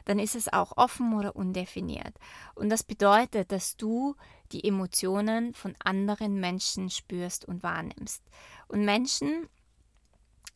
dann 0.05 0.19
ist 0.19 0.35
es 0.35 0.53
auch 0.53 0.77
offen 0.77 1.15
oder 1.15 1.37
undefiniert. 1.37 2.15
Und 2.55 2.71
das 2.71 2.83
bedeutet, 2.83 3.53
dass 3.53 3.77
du 3.77 4.15
die 4.53 4.65
Emotionen 4.65 5.55
von 5.55 5.75
anderen 5.83 6.41
Menschen 6.41 6.91
spürst 6.91 7.45
und 7.45 7.63
wahrnimmst. 7.63 8.23
Und 8.69 8.85
Menschen, 8.85 9.49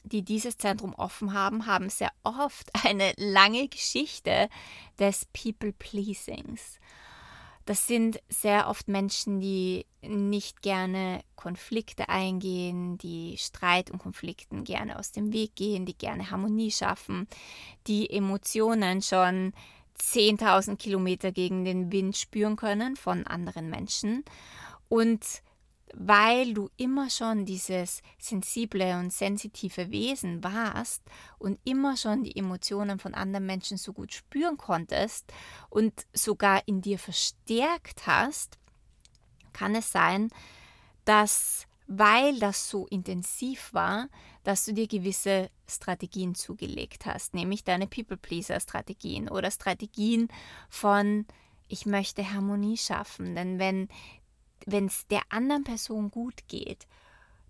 die 0.05 0.23
dieses 0.23 0.57
Zentrum 0.57 0.95
offen 0.95 1.33
haben, 1.35 1.67
haben 1.67 1.90
sehr 1.90 2.12
oft 2.23 2.71
eine 2.85 3.12
lange 3.17 3.69
Geschichte 3.69 4.49
des 4.99 5.26
People-Pleasings. 5.26 6.78
Das 7.68 7.87
sind 7.87 8.22
sehr 8.30 8.70
oft 8.70 8.88
Menschen, 8.88 9.40
die 9.40 9.84
nicht 10.00 10.62
gerne 10.62 11.20
Konflikte 11.37 12.08
eingehen, 12.08 12.96
die 12.96 13.37
Streit 13.37 13.90
und 13.90 13.98
Konflikten 13.98 14.64
gerne 14.64 14.98
aus 14.98 15.12
dem 15.12 15.34
Weg 15.34 15.54
gehen, 15.54 15.84
die 15.84 15.92
gerne 15.92 16.30
Harmonie 16.30 16.70
schaffen, 16.70 17.28
die 17.87 18.08
Emotionen 18.08 19.02
schon 19.02 19.52
10.000 20.00 20.78
Kilometer 20.78 21.30
gegen 21.30 21.66
den 21.66 21.92
Wind 21.92 22.16
spüren 22.16 22.56
können 22.56 22.96
von 22.96 23.26
anderen 23.26 23.68
Menschen. 23.68 24.25
Und 24.88 25.20
weil 25.95 26.54
du 26.54 26.71
immer 26.76 27.11
schon 27.11 27.45
dieses 27.45 28.02
sensible 28.18 28.99
und 28.99 29.12
sensitive 29.12 29.90
Wesen 29.90 30.42
warst 30.45 31.02
und 31.38 31.59
immer 31.64 31.97
schon 31.97 32.23
die 32.23 32.37
Emotionen 32.37 32.99
von 32.99 33.14
anderen 33.14 33.47
Menschen 33.47 33.78
so 33.78 33.92
gut 33.92 34.12
spüren 34.12 34.57
konntest 34.57 35.33
und 35.71 35.92
sogar 36.12 36.62
in 36.66 36.80
dir 36.80 36.99
verstärkt 36.99 38.07
hast, 38.07 38.59
kann 39.52 39.75
es 39.75 39.90
sein, 39.90 40.30
dass 41.04 41.66
weil 41.88 42.38
das 42.38 42.68
so 42.68 42.87
intensiv 42.88 43.73
war, 43.73 44.09
dass 44.45 44.66
du 44.66 44.75
dir 44.75 44.87
gewisse 44.87 45.50
Strategien 45.66 46.35
zugelegt 46.35 47.07
hast, 47.07 47.33
nämlich 47.33 47.64
deine 47.64 47.87
People-Pleaser-Strategien 47.87 49.30
oder 49.30 49.50
Strategien 49.50 50.28
von 50.68 51.26
ich 51.68 51.87
möchte 51.87 52.33
Harmonie 52.33 52.76
schaffen. 52.76 53.35
Denn 53.35 53.59
wenn 53.59 53.88
wenn 54.66 54.86
es 54.86 55.06
der 55.06 55.22
anderen 55.30 55.64
Person 55.64 56.10
gut 56.10 56.48
geht, 56.48 56.86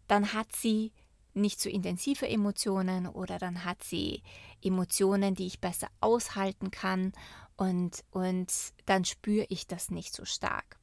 dann 0.07 0.33
hat 0.33 0.55
sie 0.55 0.93
nicht 1.35 1.61
so 1.61 1.69
intensive 1.69 2.29
Emotionen 2.29 3.07
oder 3.07 3.39
dann 3.39 3.65
hat 3.65 3.83
sie 3.83 4.23
Emotionen, 4.63 5.35
die 5.35 5.47
ich 5.47 5.61
besser 5.61 5.89
aushalten 6.01 6.71
kann 6.71 7.13
und, 7.57 8.05
und 8.11 8.53
dann 8.87 9.05
spüre 9.05 9.47
ich 9.49 9.67
das 9.67 9.91
nicht 9.91 10.15
so 10.15 10.25
stark. 10.25 10.79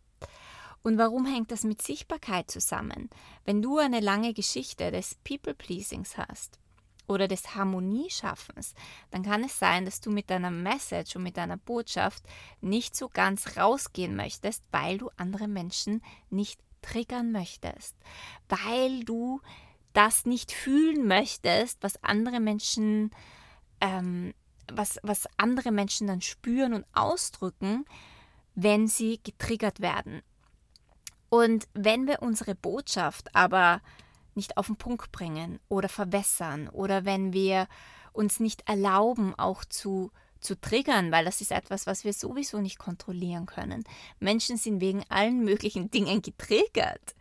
Und 0.83 0.97
warum 0.97 1.25
hängt 1.25 1.51
das 1.51 1.63
mit 1.63 1.81
Sichtbarkeit 1.81 2.51
zusammen? 2.51 3.09
Wenn 3.43 3.61
du 3.61 3.79
eine 3.79 4.01
lange 4.01 4.33
Geschichte 4.33 4.91
des 4.91 5.15
People-Pleasings 5.23 6.17
hast, 6.17 6.59
oder 7.07 7.27
des 7.27 7.55
Harmonieschaffens, 7.55 8.73
dann 9.11 9.23
kann 9.23 9.43
es 9.43 9.59
sein, 9.59 9.85
dass 9.85 10.01
du 10.01 10.09
mit 10.11 10.29
deiner 10.29 10.51
Message 10.51 11.15
und 11.15 11.23
mit 11.23 11.37
deiner 11.37 11.57
Botschaft 11.57 12.23
nicht 12.61 12.95
so 12.95 13.09
ganz 13.09 13.57
rausgehen 13.57 14.15
möchtest, 14.15 14.63
weil 14.71 14.97
du 14.97 15.09
andere 15.17 15.47
Menschen 15.47 16.01
nicht 16.29 16.59
triggern 16.81 17.31
möchtest, 17.31 17.95
weil 18.47 19.03
du 19.03 19.41
das 19.93 20.25
nicht 20.25 20.51
fühlen 20.51 21.07
möchtest, 21.07 21.81
was 21.81 22.03
andere 22.03 22.39
Menschen, 22.39 23.11
ähm, 23.81 24.33
was, 24.71 24.99
was 25.03 25.27
andere 25.37 25.71
Menschen 25.71 26.07
dann 26.07 26.21
spüren 26.21 26.73
und 26.73 26.85
ausdrücken, 26.93 27.85
wenn 28.55 28.87
sie 28.87 29.19
getriggert 29.23 29.79
werden. 29.79 30.21
Und 31.29 31.67
wenn 31.73 32.07
wir 32.07 32.21
unsere 32.21 32.55
Botschaft 32.55 33.35
aber 33.35 33.81
nicht 34.35 34.57
auf 34.57 34.67
den 34.67 34.75
Punkt 34.75 35.11
bringen 35.11 35.59
oder 35.69 35.89
verwässern 35.89 36.69
oder 36.69 37.05
wenn 37.05 37.33
wir 37.33 37.67
uns 38.13 38.39
nicht 38.39 38.67
erlauben, 38.67 39.33
auch 39.37 39.65
zu, 39.65 40.11
zu 40.39 40.59
triggern, 40.59 41.11
weil 41.11 41.25
das 41.25 41.41
ist 41.41 41.51
etwas, 41.51 41.87
was 41.87 42.03
wir 42.03 42.13
sowieso 42.13 42.59
nicht 42.59 42.77
kontrollieren 42.77 43.45
können. 43.45 43.83
Menschen 44.19 44.57
sind 44.57 44.81
wegen 44.81 45.03
allen 45.09 45.43
möglichen 45.43 45.91
Dingen 45.91 46.21
getriggert. 46.21 47.15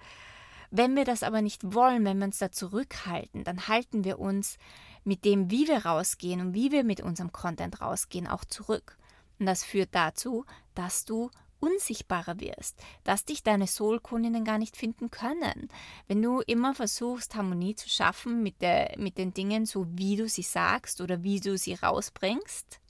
Wenn 0.71 0.97
wir 0.97 1.05
das 1.05 1.23
aber 1.23 1.41
nicht 1.41 1.75
wollen, 1.75 2.05
wenn 2.05 2.19
wir 2.19 2.27
uns 2.27 2.39
da 2.39 2.51
zurückhalten, 2.51 3.45
dann 3.45 3.69
halten 3.69 4.05
wir 4.05 4.19
uns 4.19 4.59
mit 5.05 5.25
dem, 5.25 5.51
wie 5.51 5.69
wir 5.69 5.87
rausgehen 5.87 6.41
und 6.41 6.55
wie 6.55 6.73
wir 6.73 6.83
mit 6.83 7.01
unserem 7.01 7.33
Content 7.33 7.81
rausgehen, 7.81 8.27
auch 8.27 8.45
zurück. 8.45 8.99
Und 9.39 9.47
das 9.47 9.63
führt 9.63 9.91
dazu, 9.93 10.45
dass 10.75 11.05
du 11.05 11.31
unsichtbarer 11.65 12.41
wirst, 12.41 12.77
dass 13.05 13.25
dich 13.25 13.43
deine 13.43 13.67
Soulkundinnen 13.67 14.45
gar 14.45 14.59
nicht 14.59 14.77
finden 14.77 15.11
können. 15.11 15.69
Wenn 16.07 16.21
du 16.21 16.41
immer 16.41 16.75
versuchst, 16.75 17.35
Harmonie 17.35 17.75
zu 17.75 17.89
schaffen 17.89 18.43
mit, 18.43 18.61
der, 18.61 18.95
mit 18.99 19.17
den 19.17 19.33
Dingen, 19.33 19.65
so 19.65 19.87
wie 19.89 20.17
du 20.17 20.29
sie 20.29 20.43
sagst 20.43 21.01
oder 21.01 21.23
wie 21.23 21.41
du 21.41 21.57
sie 21.57 21.75
rausbringst, 21.75 22.81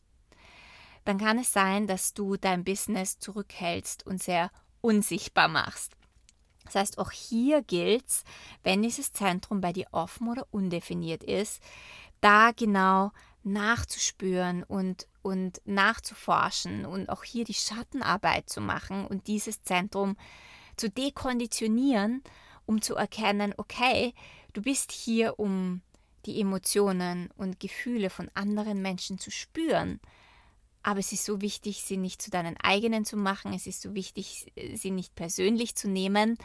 dann 1.05 1.19
kann 1.19 1.39
es 1.39 1.53
sein, 1.53 1.87
dass 1.87 2.15
du 2.15 2.37
dein 2.37 2.65
Business 2.65 3.19
zurückhältst 3.19 4.07
und 4.07 4.23
sehr 4.23 4.51
unsichtbar 4.81 5.49
machst. 5.49 5.93
Das 6.65 6.75
heißt, 6.75 6.99
auch 6.99 7.11
hier 7.11 7.63
gilt 7.63 8.09
es, 8.09 8.25
wenn 8.63 8.83
dieses 8.83 9.13
Zentrum 9.13 9.61
bei 9.61 9.73
dir 9.73 9.87
offen 9.93 10.29
oder 10.29 10.47
undefiniert 10.51 11.23
ist, 11.23 11.63
da 12.21 12.53
genau 12.53 13.13
nachzuspüren 13.45 14.63
und, 14.63 15.07
und 15.23 15.61
nachzuforschen 15.65 16.87
und 16.87 17.09
auch 17.09 17.25
hier 17.25 17.45
die 17.45 17.55
Schattenarbeit 17.55 18.49
zu 18.49 18.61
machen 18.61 19.07
und 19.07 19.27
dieses 19.27 19.63
Zentrum 19.63 20.17
zu 20.77 20.91
dekonditionieren, 20.91 22.23
um 22.67 22.83
zu 22.83 22.95
erkennen, 22.95 23.55
okay, 23.57 24.15
Du 24.55 24.63
bist 24.63 24.93
hier, 24.93 25.39
um 25.41 25.83
die 26.27 26.41
Emotionen 26.41 27.29
und 27.37 27.59
Gefühle 27.59 28.09
von 28.09 28.31
anderen 28.35 28.81
Menschen 28.81 29.19
zu 29.19 29.31
spüren. 29.31 30.01
Aber 30.85 31.01
es 31.01 31.13
ist 31.13 31.25
so 31.25 31.41
wichtig, 31.41 31.83
sie 31.83 31.97
nicht 31.97 32.23
zu 32.23 32.31
deinen 32.31 32.57
eigenen 32.59 33.05
zu 33.05 33.17
machen. 33.17 33.53
Es 33.53 33.67
ist 33.67 33.83
so 33.83 33.95
wichtig, 33.95 34.53
sie 34.75 34.93
nicht 34.93 35.15
persönlich 35.17 35.75
zu 35.75 35.89
nehmen. 35.89 36.39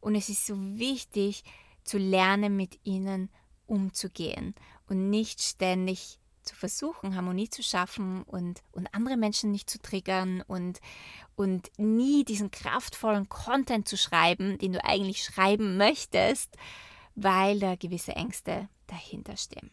Und 0.00 0.14
es 0.14 0.28
ist 0.28 0.46
so 0.46 0.56
wichtig, 0.78 1.42
zu 1.82 1.98
lernen, 1.98 2.56
mit 2.56 2.78
ihnen 2.84 3.30
umzugehen 3.66 4.54
und 4.88 5.10
nicht 5.10 5.42
ständig 5.42 6.20
zu 6.46 6.54
versuchen, 6.54 7.14
Harmonie 7.14 7.50
zu 7.50 7.62
schaffen 7.62 8.22
und, 8.22 8.62
und 8.72 8.92
andere 8.94 9.16
Menschen 9.16 9.50
nicht 9.50 9.68
zu 9.68 9.80
triggern 9.80 10.42
und, 10.46 10.80
und 11.34 11.70
nie 11.78 12.24
diesen 12.24 12.50
kraftvollen 12.50 13.28
Content 13.28 13.88
zu 13.88 13.96
schreiben, 13.96 14.58
den 14.58 14.72
du 14.72 14.84
eigentlich 14.84 15.22
schreiben 15.22 15.76
möchtest, 15.76 16.56
weil 17.14 17.58
da 17.58 17.74
gewisse 17.74 18.12
Ängste 18.12 18.68
dahinter 18.86 19.36
stehen. 19.36 19.70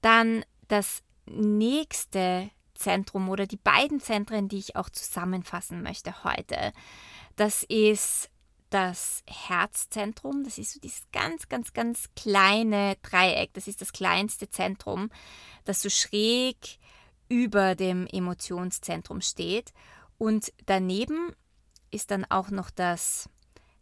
Dann 0.00 0.44
das 0.68 1.02
nächste 1.26 2.50
Zentrum 2.74 3.28
oder 3.28 3.46
die 3.46 3.56
beiden 3.56 4.00
Zentren, 4.00 4.48
die 4.48 4.58
ich 4.58 4.76
auch 4.76 4.90
zusammenfassen 4.90 5.82
möchte 5.82 6.24
heute. 6.24 6.72
Das 7.36 7.62
ist 7.62 8.31
das 8.72 9.22
Herzzentrum. 9.26 10.44
Das 10.44 10.58
ist 10.58 10.72
so 10.72 10.80
dieses 10.80 11.02
ganz, 11.12 11.48
ganz, 11.48 11.72
ganz 11.72 12.08
kleine 12.16 12.96
Dreieck. 13.02 13.52
Das 13.52 13.68
ist 13.68 13.80
das 13.80 13.92
kleinste 13.92 14.48
Zentrum, 14.48 15.10
das 15.64 15.82
so 15.82 15.90
schräg 15.90 16.78
über 17.28 17.74
dem 17.74 18.06
Emotionszentrum 18.06 19.20
steht. 19.20 19.72
Und 20.18 20.52
daneben 20.66 21.34
ist 21.90 22.10
dann 22.10 22.24
auch 22.24 22.50
noch 22.50 22.70
das, 22.70 23.28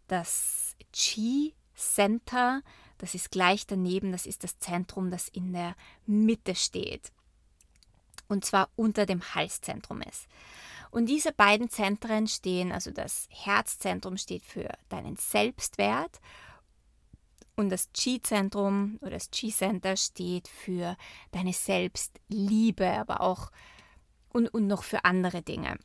das 0.08 0.76
Chi-Center. 0.92 2.62
Das 2.98 3.14
ist 3.14 3.30
gleich 3.30 3.66
daneben. 3.66 4.12
Das 4.12 4.26
ist 4.26 4.42
das 4.42 4.58
Zentrum, 4.58 5.10
das 5.10 5.28
in 5.28 5.52
der 5.52 5.76
Mitte 6.06 6.54
steht. 6.54 7.12
Und 8.28 8.44
zwar 8.44 8.70
unter 8.76 9.06
dem 9.06 9.34
Halszentrum 9.34 10.02
ist. 10.02 10.26
Und 10.90 11.06
diese 11.06 11.32
beiden 11.32 11.70
Zentren 11.70 12.26
stehen, 12.26 12.72
also 12.72 12.90
das 12.90 13.28
Herzzentrum 13.30 14.16
steht 14.16 14.44
für 14.44 14.68
deinen 14.88 15.16
Selbstwert 15.16 16.20
und 17.56 17.70
das 17.70 17.92
Chi-Zentrum 17.92 18.98
oder 19.00 19.12
das 19.12 19.30
Chi-Center 19.30 19.96
steht 19.96 20.48
für 20.48 20.96
deine 21.30 21.52
Selbstliebe, 21.52 22.90
aber 22.90 23.20
auch 23.20 23.50
und, 24.32 24.48
und 24.52 24.66
noch 24.66 24.82
für 24.82 25.04
andere 25.04 25.42
Dinge. 25.42 25.78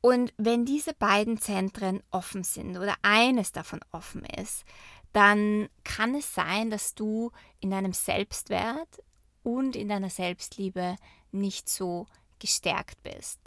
Und 0.00 0.32
wenn 0.36 0.64
diese 0.64 0.94
beiden 0.94 1.38
Zentren 1.38 2.02
offen 2.10 2.44
sind 2.44 2.76
oder 2.78 2.94
eines 3.02 3.52
davon 3.52 3.80
offen 3.90 4.24
ist, 4.24 4.64
dann 5.12 5.68
kann 5.84 6.14
es 6.14 6.34
sein, 6.34 6.70
dass 6.70 6.94
du 6.94 7.32
in 7.60 7.70
deinem 7.70 7.92
Selbstwert 7.92 9.02
und 9.42 9.74
in 9.74 9.88
deiner 9.88 10.10
Selbstliebe 10.10 10.96
nicht 11.32 11.68
so 11.68 12.06
gestärkt 12.38 13.02
bist. 13.02 13.38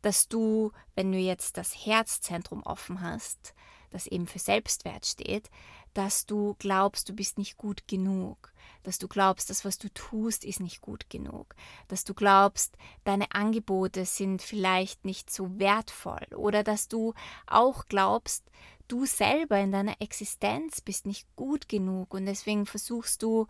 Dass 0.00 0.28
du, 0.28 0.72
wenn 0.94 1.12
du 1.12 1.18
jetzt 1.18 1.56
das 1.56 1.86
Herzzentrum 1.86 2.62
offen 2.64 3.00
hast, 3.00 3.54
das 3.90 4.06
eben 4.06 4.26
für 4.26 4.38
Selbstwert 4.38 5.06
steht, 5.06 5.50
dass 5.94 6.26
du 6.26 6.56
glaubst, 6.58 7.08
du 7.08 7.14
bist 7.14 7.38
nicht 7.38 7.56
gut 7.56 7.86
genug, 7.86 8.52
dass 8.82 8.98
du 8.98 9.08
glaubst, 9.08 9.50
das, 9.50 9.64
was 9.64 9.78
du 9.78 9.88
tust, 9.92 10.44
ist 10.44 10.60
nicht 10.60 10.80
gut 10.80 11.10
genug, 11.10 11.54
dass 11.88 12.04
du 12.04 12.14
glaubst, 12.14 12.76
deine 13.04 13.32
Angebote 13.32 14.04
sind 14.04 14.42
vielleicht 14.42 15.04
nicht 15.04 15.30
so 15.30 15.58
wertvoll. 15.58 16.26
Oder 16.34 16.64
dass 16.64 16.88
du 16.88 17.14
auch 17.46 17.86
glaubst, 17.86 18.44
du 18.88 19.06
selber 19.06 19.58
in 19.58 19.72
deiner 19.72 20.00
Existenz 20.00 20.80
bist 20.80 21.06
nicht 21.06 21.26
gut 21.36 21.68
genug. 21.68 22.14
Und 22.14 22.26
deswegen 22.26 22.66
versuchst 22.66 23.22
du 23.22 23.46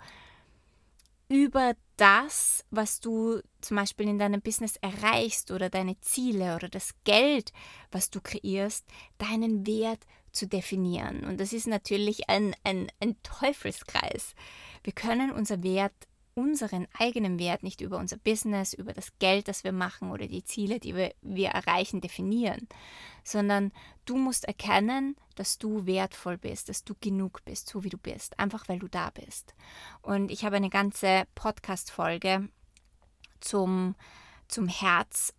über 1.33 1.75
das, 1.97 2.65
was 2.71 3.01
du 3.01 3.41
zum 3.61 3.77
Beispiel 3.77 4.07
in 4.07 4.19
deinem 4.19 4.43
Business 4.43 4.77
erreichst 4.77 5.51
oder 5.51 5.71
deine 5.71 5.99
Ziele 6.01 6.55
oder 6.57 6.69
das 6.69 6.95
Geld, 7.05 7.53
was 7.91 8.11
du 8.11 8.21
kreierst, 8.21 8.85
deinen 9.19 9.67
Wert 9.67 10.05
zu 10.33 10.47
definieren. 10.47 11.25
Und 11.25 11.41
das 11.41 11.53
ist 11.53 11.67
natürlich 11.67 12.29
ein, 12.29 12.55
ein, 12.65 12.91
ein 13.01 13.17
Teufelskreis. 13.23 14.35
Wir 14.85 14.93
können 14.93 15.31
unser 15.31 15.63
Wert 15.63 15.95
unseren 16.35 16.87
eigenen 16.99 17.39
Wert 17.39 17.63
nicht 17.63 17.81
über 17.81 17.99
unser 17.99 18.17
Business, 18.17 18.73
über 18.73 18.93
das 18.93 19.13
Geld, 19.19 19.49
das 19.49 19.65
wir 19.65 19.73
machen 19.73 20.11
oder 20.11 20.27
die 20.27 20.45
Ziele, 20.45 20.81
die 20.81 20.95
wir, 20.95 21.15
wir 21.21 21.51
erreichen, 21.51 22.01
definieren, 22.01 22.69
sondern 23.25 23.73
du 24.05 24.17
musst 24.17 24.45
erkennen, 24.45 25.17
dass 25.35 25.59
du 25.59 25.87
wertvoll 25.87 26.39
bist, 26.39 26.69
dass 26.69 26.85
du 26.85 26.95
genug 27.01 27.45
bist, 27.45 27.69
so 27.69 27.85
wie 27.85 27.91
du 27.91 27.99
bist, 27.99 28.39
einfach 28.39 28.69
weil 28.69 28.79
du 28.79 28.89
da 28.89 29.11
bist. 29.11 29.55
Und 30.01 30.31
ich 30.31 30.45
habe 30.45 30.57
eine 30.57 30.71
ganze 30.71 31.25
Podcast-Folge 31.35 32.49
zum, 33.41 33.95
zum 34.49 34.69
Herz, 34.69 35.35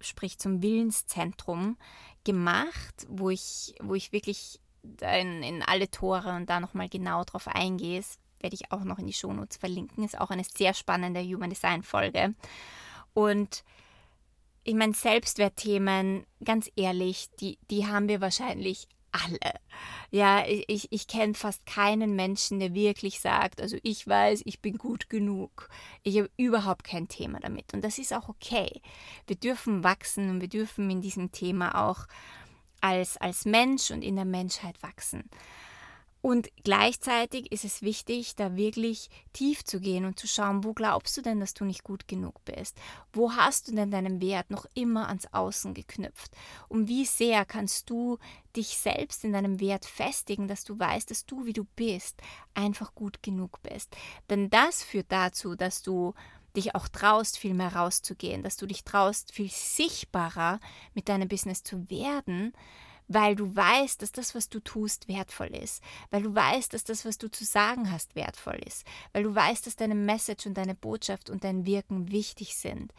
sprich 0.00 0.38
zum 0.38 0.62
Willenszentrum 0.62 1.76
gemacht, 2.24 3.06
wo 3.08 3.30
ich, 3.30 3.74
wo 3.80 3.94
ich 3.94 4.12
wirklich 4.12 4.60
in, 4.82 5.42
in 5.42 5.62
alle 5.62 5.90
Tore 5.90 6.34
und 6.34 6.48
da 6.48 6.60
nochmal 6.60 6.88
genau 6.88 7.24
drauf 7.24 7.48
eingehe, 7.48 8.02
werde 8.42 8.54
ich 8.54 8.72
auch 8.72 8.84
noch 8.84 8.98
in 8.98 9.06
die 9.06 9.12
Shownotes 9.12 9.56
verlinken. 9.56 10.04
Ist 10.04 10.18
auch 10.18 10.30
eine 10.30 10.44
sehr 10.44 10.74
spannende 10.74 11.22
Human 11.22 11.50
Design 11.50 11.82
Folge. 11.82 12.34
Und 13.14 13.64
ich 14.64 14.74
meine, 14.74 14.94
Selbstwertthemen, 14.94 16.26
ganz 16.44 16.70
ehrlich, 16.76 17.28
die, 17.40 17.58
die 17.70 17.86
haben 17.86 18.08
wir 18.08 18.20
wahrscheinlich 18.20 18.88
alle. 19.12 19.54
Ja, 20.10 20.44
ich, 20.46 20.88
ich 20.90 21.06
kenne 21.06 21.34
fast 21.34 21.66
keinen 21.66 22.14
Menschen, 22.14 22.60
der 22.60 22.74
wirklich 22.74 23.20
sagt, 23.20 23.60
also 23.60 23.76
ich 23.82 24.06
weiß, 24.06 24.42
ich 24.44 24.60
bin 24.60 24.78
gut 24.78 25.08
genug. 25.08 25.68
Ich 26.02 26.18
habe 26.18 26.30
überhaupt 26.36 26.84
kein 26.84 27.08
Thema 27.08 27.40
damit. 27.40 27.72
Und 27.74 27.82
das 27.82 27.98
ist 27.98 28.12
auch 28.12 28.28
okay. 28.28 28.80
Wir 29.26 29.36
dürfen 29.36 29.84
wachsen 29.84 30.30
und 30.30 30.40
wir 30.40 30.48
dürfen 30.48 30.90
in 30.90 31.00
diesem 31.00 31.32
Thema 31.32 31.88
auch 31.88 32.06
als, 32.80 33.16
als 33.16 33.44
Mensch 33.44 33.90
und 33.90 34.02
in 34.02 34.16
der 34.16 34.24
Menschheit 34.24 34.82
wachsen. 34.82 35.28
Und 36.22 36.48
gleichzeitig 36.64 37.50
ist 37.50 37.64
es 37.64 37.80
wichtig, 37.80 38.36
da 38.36 38.54
wirklich 38.54 39.08
tief 39.32 39.64
zu 39.64 39.80
gehen 39.80 40.04
und 40.04 40.18
zu 40.18 40.26
schauen, 40.26 40.64
wo 40.64 40.74
glaubst 40.74 41.16
du 41.16 41.22
denn, 41.22 41.40
dass 41.40 41.54
du 41.54 41.64
nicht 41.64 41.82
gut 41.82 42.08
genug 42.08 42.44
bist? 42.44 42.76
Wo 43.12 43.32
hast 43.32 43.68
du 43.68 43.74
denn 43.74 43.90
deinen 43.90 44.20
Wert 44.20 44.50
noch 44.50 44.66
immer 44.74 45.08
ans 45.08 45.32
Außen 45.32 45.72
geknüpft? 45.72 46.32
Und 46.68 46.88
wie 46.88 47.06
sehr 47.06 47.46
kannst 47.46 47.88
du 47.88 48.18
dich 48.54 48.76
selbst 48.76 49.24
in 49.24 49.32
deinem 49.32 49.60
Wert 49.60 49.86
festigen, 49.86 50.46
dass 50.46 50.64
du 50.64 50.78
weißt, 50.78 51.10
dass 51.10 51.24
du, 51.24 51.46
wie 51.46 51.54
du 51.54 51.64
bist, 51.76 52.20
einfach 52.52 52.94
gut 52.94 53.22
genug 53.22 53.62
bist? 53.62 53.96
Denn 54.28 54.50
das 54.50 54.82
führt 54.82 55.10
dazu, 55.10 55.54
dass 55.54 55.82
du 55.82 56.12
dich 56.54 56.74
auch 56.74 56.88
traust, 56.88 57.38
viel 57.38 57.54
mehr 57.54 57.74
rauszugehen, 57.74 58.42
dass 58.42 58.56
du 58.56 58.66
dich 58.66 58.84
traust, 58.84 59.32
viel 59.32 59.50
sichtbarer 59.50 60.60
mit 60.94 61.08
deinem 61.08 61.28
Business 61.28 61.62
zu 61.62 61.88
werden, 61.88 62.52
weil 63.12 63.34
du 63.34 63.56
weißt, 63.56 64.00
dass 64.02 64.12
das, 64.12 64.36
was 64.36 64.48
du 64.48 64.60
tust, 64.60 65.08
wertvoll 65.08 65.48
ist, 65.48 65.82
weil 66.10 66.22
du 66.22 66.32
weißt, 66.32 66.72
dass 66.72 66.84
das, 66.84 67.04
was 67.04 67.18
du 67.18 67.28
zu 67.28 67.44
sagen 67.44 67.90
hast, 67.90 68.14
wertvoll 68.14 68.60
ist, 68.64 68.86
weil 69.12 69.24
du 69.24 69.34
weißt, 69.34 69.66
dass 69.66 69.74
deine 69.74 69.96
Message 69.96 70.46
und 70.46 70.54
deine 70.54 70.76
Botschaft 70.76 71.28
und 71.28 71.42
dein 71.42 71.66
Wirken 71.66 72.12
wichtig 72.12 72.56
sind 72.56 72.94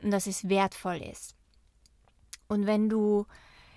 und 0.00 0.12
dass 0.12 0.28
es 0.28 0.48
wertvoll 0.48 1.02
ist. 1.02 1.34
Und 2.46 2.66
wenn 2.66 2.88
du 2.88 3.26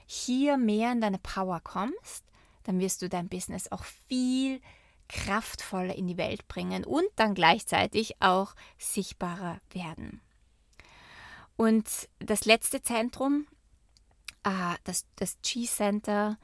hier 0.05 0.57
mehr 0.57 0.91
in 0.91 1.01
deine 1.01 1.17
Power 1.17 1.59
kommst, 1.59 2.23
dann 2.65 2.79
wirst 2.79 3.01
du 3.01 3.09
dein 3.09 3.27
Business 3.27 3.71
auch 3.71 3.83
viel 3.83 4.61
kraftvoller 5.07 5.95
in 5.95 6.05
die 6.05 6.17
Welt 6.17 6.47
bringen 6.47 6.85
und 6.85 7.07
dann 7.15 7.33
gleichzeitig 7.33 8.21
auch 8.21 8.53
sichtbarer 8.77 9.57
werden. 9.71 10.21
Und 11.57 12.07
das 12.19 12.45
letzte 12.45 12.83
Zentrum 12.83 13.47
äh, 14.43 14.75
das, 14.83 15.05
das 15.15 15.37
Chi-Center, 15.41 16.37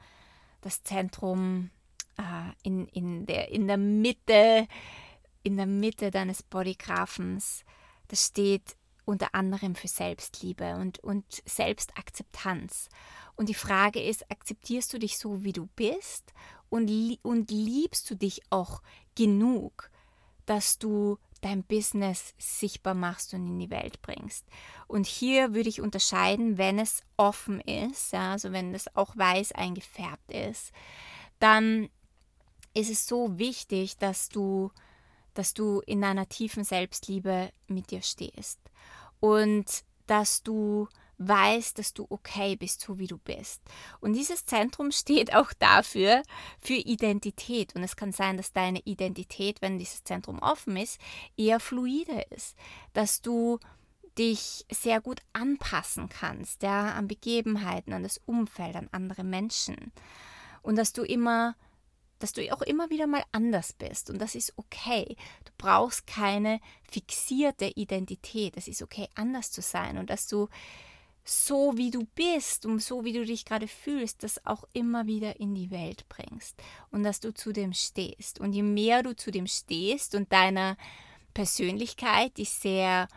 das 0.60 0.82
Zentrum 0.82 1.70
äh, 2.18 2.52
in, 2.62 2.86
in, 2.88 3.26
der, 3.26 3.50
in 3.50 3.66
der 3.66 3.76
Mitte, 3.76 4.66
in 5.42 5.56
der 5.56 5.66
Mitte 5.66 6.10
deines 6.10 6.42
Bodygraphens, 6.42 7.64
das 8.08 8.26
steht 8.26 8.76
unter 9.04 9.34
anderem 9.34 9.74
für 9.74 9.88
Selbstliebe 9.88 10.76
und, 10.76 10.98
und 10.98 11.24
Selbstakzeptanz. 11.44 12.88
Und 13.36 13.48
die 13.48 13.54
Frage 13.54 14.02
ist, 14.02 14.30
akzeptierst 14.30 14.92
du 14.92 14.98
dich 14.98 15.18
so, 15.18 15.44
wie 15.44 15.52
du 15.52 15.66
bist 15.76 16.32
und, 16.68 16.90
und 17.22 17.50
liebst 17.50 18.10
du 18.10 18.16
dich 18.16 18.42
auch 18.50 18.82
genug, 19.14 19.90
dass 20.46 20.78
du 20.78 21.18
dein 21.40 21.62
Business 21.62 22.34
sichtbar 22.38 22.94
machst 22.94 23.34
und 23.34 23.46
in 23.46 23.58
die 23.58 23.70
Welt 23.70 24.02
bringst. 24.02 24.46
Und 24.86 25.06
hier 25.06 25.54
würde 25.54 25.68
ich 25.68 25.80
unterscheiden, 25.80 26.58
wenn 26.58 26.78
es 26.78 27.02
offen 27.16 27.60
ist, 27.60 28.12
ja, 28.12 28.32
also 28.32 28.52
wenn 28.52 28.74
es 28.74 28.94
auch 28.96 29.16
weiß 29.16 29.52
eingefärbt 29.52 30.32
ist, 30.32 30.72
dann 31.38 31.88
ist 32.74 32.90
es 32.90 33.06
so 33.06 33.38
wichtig, 33.38 33.96
dass 33.98 34.28
du, 34.28 34.70
dass 35.34 35.54
du 35.54 35.80
in 35.86 36.04
einer 36.04 36.28
tiefen 36.28 36.64
Selbstliebe 36.64 37.50
mit 37.68 37.90
dir 37.90 38.02
stehst 38.02 38.60
und 39.20 39.84
dass 40.06 40.42
du 40.42 40.88
weißt, 41.18 41.78
dass 41.78 41.94
du 41.94 42.06
okay 42.10 42.56
bist, 42.56 42.80
so 42.80 42.98
wie 42.98 43.06
du 43.06 43.18
bist. 43.18 43.62
Und 44.00 44.12
dieses 44.12 44.44
Zentrum 44.44 44.90
steht 44.92 45.34
auch 45.34 45.52
dafür, 45.52 46.22
für 46.60 46.74
Identität. 46.74 47.74
Und 47.74 47.82
es 47.82 47.96
kann 47.96 48.12
sein, 48.12 48.36
dass 48.36 48.52
deine 48.52 48.80
Identität, 48.80 49.62
wenn 49.62 49.78
dieses 49.78 50.04
Zentrum 50.04 50.38
offen 50.40 50.76
ist, 50.76 51.00
eher 51.36 51.60
fluide 51.60 52.26
ist. 52.30 52.56
Dass 52.92 53.22
du 53.22 53.58
dich 54.18 54.64
sehr 54.70 55.00
gut 55.00 55.20
anpassen 55.32 56.08
kannst, 56.08 56.62
ja, 56.62 56.92
an 56.92 57.06
Begebenheiten, 57.06 57.92
an 57.92 58.02
das 58.02 58.18
Umfeld, 58.24 58.76
an 58.76 58.88
andere 58.92 59.24
Menschen. 59.24 59.92
Und 60.62 60.76
dass 60.76 60.92
du 60.92 61.02
immer, 61.02 61.54
dass 62.18 62.32
du 62.32 62.50
auch 62.52 62.62
immer 62.62 62.88
wieder 62.90 63.06
mal 63.06 63.22
anders 63.32 63.72
bist. 63.74 64.10
Und 64.10 64.18
das 64.20 64.34
ist 64.34 64.54
okay. 64.56 65.16
Du 65.44 65.52
brauchst 65.58 66.06
keine 66.06 66.60
fixierte 66.90 67.66
Identität. 67.66 68.56
Es 68.56 68.68
ist 68.68 68.82
okay, 68.82 69.08
anders 69.14 69.50
zu 69.50 69.60
sein. 69.60 69.98
Und 69.98 70.08
dass 70.08 70.26
du 70.26 70.48
so 71.28 71.76
wie 71.76 71.90
du 71.90 72.06
bist 72.14 72.66
und 72.66 72.80
so 72.80 73.04
wie 73.04 73.12
du 73.12 73.24
dich 73.24 73.44
gerade 73.44 73.66
fühlst, 73.66 74.22
das 74.22 74.46
auch 74.46 74.62
immer 74.72 75.06
wieder 75.06 75.40
in 75.40 75.56
die 75.56 75.72
Welt 75.72 76.08
bringst 76.08 76.54
und 76.90 77.02
dass 77.02 77.18
du 77.18 77.34
zu 77.34 77.52
dem 77.52 77.72
stehst. 77.72 78.38
Und 78.38 78.52
je 78.52 78.62
mehr 78.62 79.02
du 79.02 79.14
zu 79.16 79.32
dem 79.32 79.48
stehst 79.48 80.14
und 80.14 80.32
deiner 80.32 80.76
Persönlichkeit, 81.34 82.36
die 82.36 82.44
sehr 82.44 83.08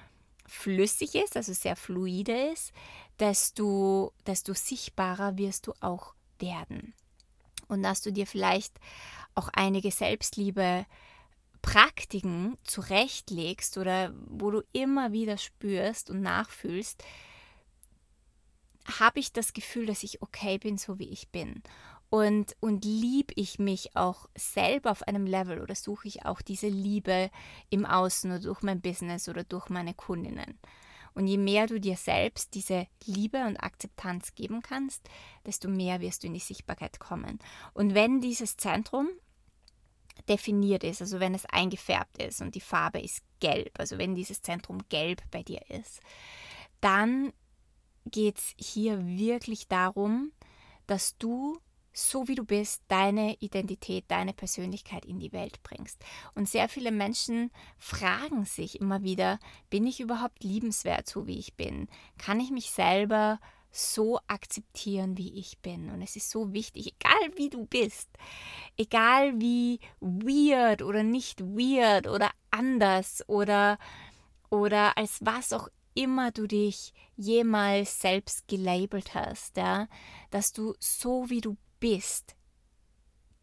flüssig 0.47 1.13
ist, 1.13 1.37
also 1.37 1.53
sehr 1.53 1.75
fluide 1.75 2.51
ist, 2.51 2.73
desto, 3.19 4.11
desto 4.25 4.53
sichtbarer 4.55 5.37
wirst 5.37 5.67
du 5.67 5.73
auch 5.79 6.15
werden. 6.39 6.95
Und 7.67 7.83
dass 7.83 8.01
du 8.01 8.11
dir 8.11 8.25
vielleicht 8.25 8.73
auch 9.35 9.49
einige 9.53 9.91
Selbstliebe 9.91 10.87
Praktiken 11.61 12.57
zurechtlegst 12.63 13.77
oder 13.77 14.15
wo 14.25 14.49
du 14.49 14.63
immer 14.71 15.11
wieder 15.11 15.37
spürst 15.37 16.09
und 16.09 16.21
nachfühlst, 16.21 17.03
habe 18.99 19.19
ich 19.19 19.33
das 19.33 19.53
Gefühl, 19.53 19.85
dass 19.85 20.03
ich 20.03 20.21
okay 20.21 20.57
bin, 20.57 20.77
so 20.77 20.99
wie 20.99 21.09
ich 21.09 21.29
bin. 21.29 21.61
Und, 22.09 22.55
und 22.59 22.85
liebe 22.85 23.33
ich 23.35 23.59
mich 23.59 23.95
auch 23.95 24.27
selber 24.35 24.89
auf 24.89 25.03
einem 25.07 25.27
Level 25.27 25.61
oder 25.61 25.75
suche 25.75 26.07
ich 26.07 26.25
auch 26.25 26.41
diese 26.41 26.67
Liebe 26.67 27.29
im 27.69 27.85
Außen 27.85 28.31
oder 28.31 28.39
durch 28.39 28.63
mein 28.63 28.81
Business 28.81 29.29
oder 29.29 29.43
durch 29.43 29.69
meine 29.69 29.93
Kundinnen. 29.93 30.57
Und 31.13 31.27
je 31.27 31.37
mehr 31.37 31.67
du 31.67 31.79
dir 31.79 31.97
selbst 31.97 32.55
diese 32.55 32.87
Liebe 33.05 33.45
und 33.45 33.57
Akzeptanz 33.57 34.33
geben 34.35 34.61
kannst, 34.61 35.07
desto 35.45 35.67
mehr 35.67 36.01
wirst 36.01 36.23
du 36.23 36.27
in 36.27 36.33
die 36.33 36.39
Sichtbarkeit 36.39 36.99
kommen. 36.99 37.39
Und 37.73 37.93
wenn 37.93 38.21
dieses 38.21 38.57
Zentrum 38.57 39.09
definiert 40.27 40.83
ist, 40.83 41.01
also 41.01 41.19
wenn 41.19 41.35
es 41.35 41.45
eingefärbt 41.45 42.21
ist 42.21 42.41
und 42.41 42.55
die 42.55 42.61
Farbe 42.61 43.01
ist 43.01 43.23
gelb, 43.39 43.71
also 43.77 43.97
wenn 43.97 44.15
dieses 44.15 44.41
Zentrum 44.41 44.79
gelb 44.89 45.21
bei 45.31 45.43
dir 45.43 45.61
ist, 45.69 46.01
dann 46.81 47.33
geht 48.09 48.37
es 48.37 48.53
hier 48.57 49.05
wirklich 49.05 49.67
darum, 49.67 50.31
dass 50.87 51.17
du 51.17 51.59
so 51.99 52.27
wie 52.27 52.35
du 52.35 52.43
bist, 52.43 52.81
deine 52.87 53.35
Identität, 53.39 54.05
deine 54.07 54.33
Persönlichkeit 54.33 55.05
in 55.05 55.19
die 55.19 55.33
Welt 55.33 55.61
bringst. 55.63 56.03
Und 56.35 56.47
sehr 56.47 56.69
viele 56.69 56.91
Menschen 56.91 57.51
fragen 57.77 58.45
sich 58.45 58.79
immer 58.79 59.03
wieder, 59.03 59.39
bin 59.69 59.85
ich 59.85 59.99
überhaupt 59.99 60.43
liebenswert, 60.43 61.07
so 61.07 61.27
wie 61.27 61.39
ich 61.39 61.55
bin? 61.55 61.87
Kann 62.17 62.39
ich 62.39 62.51
mich 62.51 62.71
selber 62.71 63.39
so 63.71 64.19
akzeptieren, 64.27 65.17
wie 65.17 65.37
ich 65.37 65.59
bin? 65.59 65.89
Und 65.89 66.01
es 66.01 66.15
ist 66.15 66.29
so 66.29 66.53
wichtig, 66.53 66.95
egal 66.95 67.37
wie 67.37 67.49
du 67.49 67.65
bist, 67.65 68.09
egal 68.77 69.39
wie 69.39 69.79
weird 69.99 70.81
oder 70.81 71.03
nicht 71.03 71.41
weird 71.41 72.07
oder 72.07 72.31
anders 72.51 73.23
oder, 73.27 73.77
oder 74.49 74.97
als 74.97 75.19
was 75.21 75.53
auch 75.53 75.69
immer 75.99 76.31
du 76.31 76.47
dich 76.47 76.93
jemals 77.17 77.99
selbst 77.99 78.47
gelabelt 78.47 79.13
hast, 79.13 79.57
ja, 79.57 79.89
dass 80.31 80.53
du 80.53 80.73
so 80.79 81.29
wie 81.29 81.41
du 81.41 81.57
bist, 81.81 82.37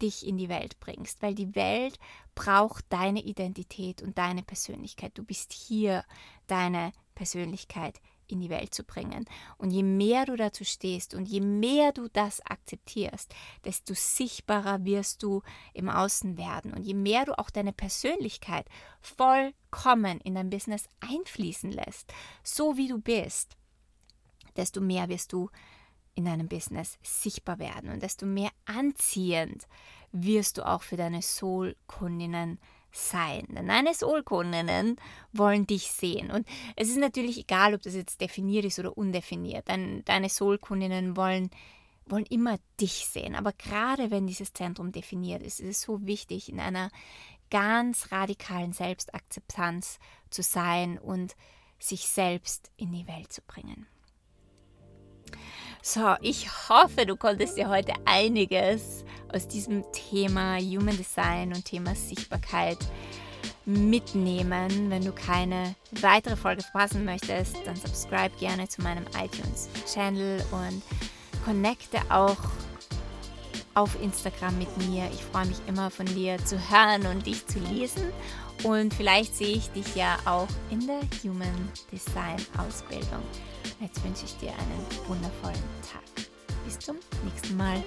dich 0.01 0.25
in 0.25 0.37
die 0.37 0.49
Welt 0.49 0.79
bringst, 0.79 1.21
weil 1.21 1.35
die 1.35 1.53
Welt 1.55 1.99
braucht 2.33 2.85
deine 2.89 3.21
Identität 3.21 4.01
und 4.01 4.17
deine 4.17 4.41
Persönlichkeit. 4.41 5.15
Du 5.15 5.23
bist 5.23 5.53
hier, 5.53 6.03
deine 6.47 6.93
Persönlichkeit 7.13 8.01
in 8.27 8.39
die 8.39 8.49
Welt 8.49 8.73
zu 8.73 8.83
bringen. 8.83 9.25
Und 9.57 9.71
je 9.71 9.83
mehr 9.83 10.25
du 10.25 10.35
dazu 10.35 10.63
stehst 10.63 11.13
und 11.13 11.27
je 11.27 11.41
mehr 11.41 11.91
du 11.91 12.07
das 12.09 12.41
akzeptierst, 12.45 13.33
desto 13.65 13.93
sichtbarer 13.93 14.85
wirst 14.85 15.23
du 15.23 15.41
im 15.73 15.89
Außen 15.89 16.37
werden. 16.37 16.73
Und 16.73 16.83
je 16.83 16.93
mehr 16.93 17.25
du 17.25 17.37
auch 17.37 17.49
deine 17.49 17.73
Persönlichkeit 17.73 18.67
vollkommen 19.01 20.19
in 20.21 20.35
dein 20.35 20.49
Business 20.49 20.89
einfließen 20.99 21.71
lässt, 21.71 22.13
so 22.43 22.77
wie 22.77 22.87
du 22.87 22.99
bist, 22.99 23.57
desto 24.55 24.81
mehr 24.81 25.09
wirst 25.09 25.33
du 25.33 25.49
in 26.15 26.25
deinem 26.25 26.47
Business 26.47 26.97
sichtbar 27.03 27.59
werden 27.59 27.91
und 27.91 28.01
desto 28.01 28.25
mehr 28.25 28.49
anziehend 28.65 29.67
wirst 30.11 30.57
du 30.57 30.65
auch 30.65 30.81
für 30.81 30.97
deine 30.97 31.21
Soul-Kundinnen 31.21 32.57
sein. 32.57 32.76
Denn 33.49 33.67
deine 33.67 33.93
Soul-Kundinnen 33.93 34.95
wollen 35.31 35.67
dich 35.67 35.91
sehen. 35.91 36.31
Und 36.31 36.47
es 36.75 36.89
ist 36.89 36.97
natürlich 36.97 37.37
egal, 37.37 37.73
ob 37.75 37.81
das 37.81 37.93
jetzt 37.93 38.21
definiert 38.21 38.65
ist 38.65 38.79
oder 38.79 38.97
undefiniert. 38.97 39.67
Deine 39.67 40.29
Soul-Kundinnen 40.29 41.15
wollen, 41.15 41.49
wollen 42.05 42.25
immer 42.25 42.57
dich 42.79 43.05
sehen. 43.05 43.35
Aber 43.35 43.53
gerade 43.53 44.11
wenn 44.11 44.27
dieses 44.27 44.53
Zentrum 44.53 44.91
definiert 44.91 45.43
ist, 45.43 45.59
ist 45.59 45.69
es 45.69 45.81
so 45.81 46.05
wichtig, 46.05 46.49
in 46.49 46.59
einer 46.59 46.89
ganz 47.49 48.11
radikalen 48.11 48.73
Selbstakzeptanz 48.73 49.99
zu 50.29 50.41
sein 50.41 50.97
und 50.97 51.35
sich 51.79 52.07
selbst 52.07 52.71
in 52.77 52.91
die 52.91 53.07
Welt 53.07 53.31
zu 53.31 53.41
bringen. 53.41 53.87
So, 55.89 56.15
ich 56.19 56.49
hoffe, 56.67 57.05
du 57.05 57.15
konntest 57.15 57.55
dir 57.55 57.69
heute 57.69 57.93
einiges 58.03 59.05
aus 59.33 59.47
diesem 59.47 59.85
Thema 59.93 60.57
Human 60.57 60.97
Design 60.97 61.53
und 61.53 61.63
Thema 61.63 61.95
Sichtbarkeit 61.95 62.77
mitnehmen. 63.63 64.89
Wenn 64.89 65.05
du 65.05 65.13
keine 65.13 65.75
weitere 65.91 66.35
Folge 66.35 66.61
verpassen 66.61 67.05
möchtest, 67.05 67.55
dann 67.65 67.77
subscribe 67.77 68.35
gerne 68.37 68.67
zu 68.67 68.81
meinem 68.81 69.05
iTunes-Channel 69.17 70.43
und 70.51 70.83
connecte 71.45 71.99
auch 72.09 72.35
auf 73.73 73.95
Instagram 74.01 74.57
mit 74.57 74.75
mir. 74.89 75.09
Ich 75.13 75.23
freue 75.23 75.45
mich 75.45 75.61
immer 75.67 75.89
von 75.89 76.05
dir 76.07 76.37
zu 76.43 76.59
hören 76.69 77.05
und 77.05 77.25
dich 77.25 77.47
zu 77.47 77.59
lesen. 77.59 78.11
Und 78.63 78.93
vielleicht 78.93 79.35
sehe 79.35 79.55
ich 79.55 79.69
dich 79.69 79.95
ja 79.95 80.17
auch 80.25 80.47
in 80.69 80.85
der 80.85 81.01
Human 81.23 81.71
Design 81.91 82.37
Ausbildung. 82.57 83.23
Jetzt 83.79 84.03
wünsche 84.03 84.25
ich 84.25 84.35
dir 84.37 84.49
einen 84.49 84.85
wundervollen 85.07 85.55
Tag. 85.91 86.03
Bis 86.65 86.79
zum 86.79 86.97
nächsten 87.23 87.55
Mal. 87.55 87.83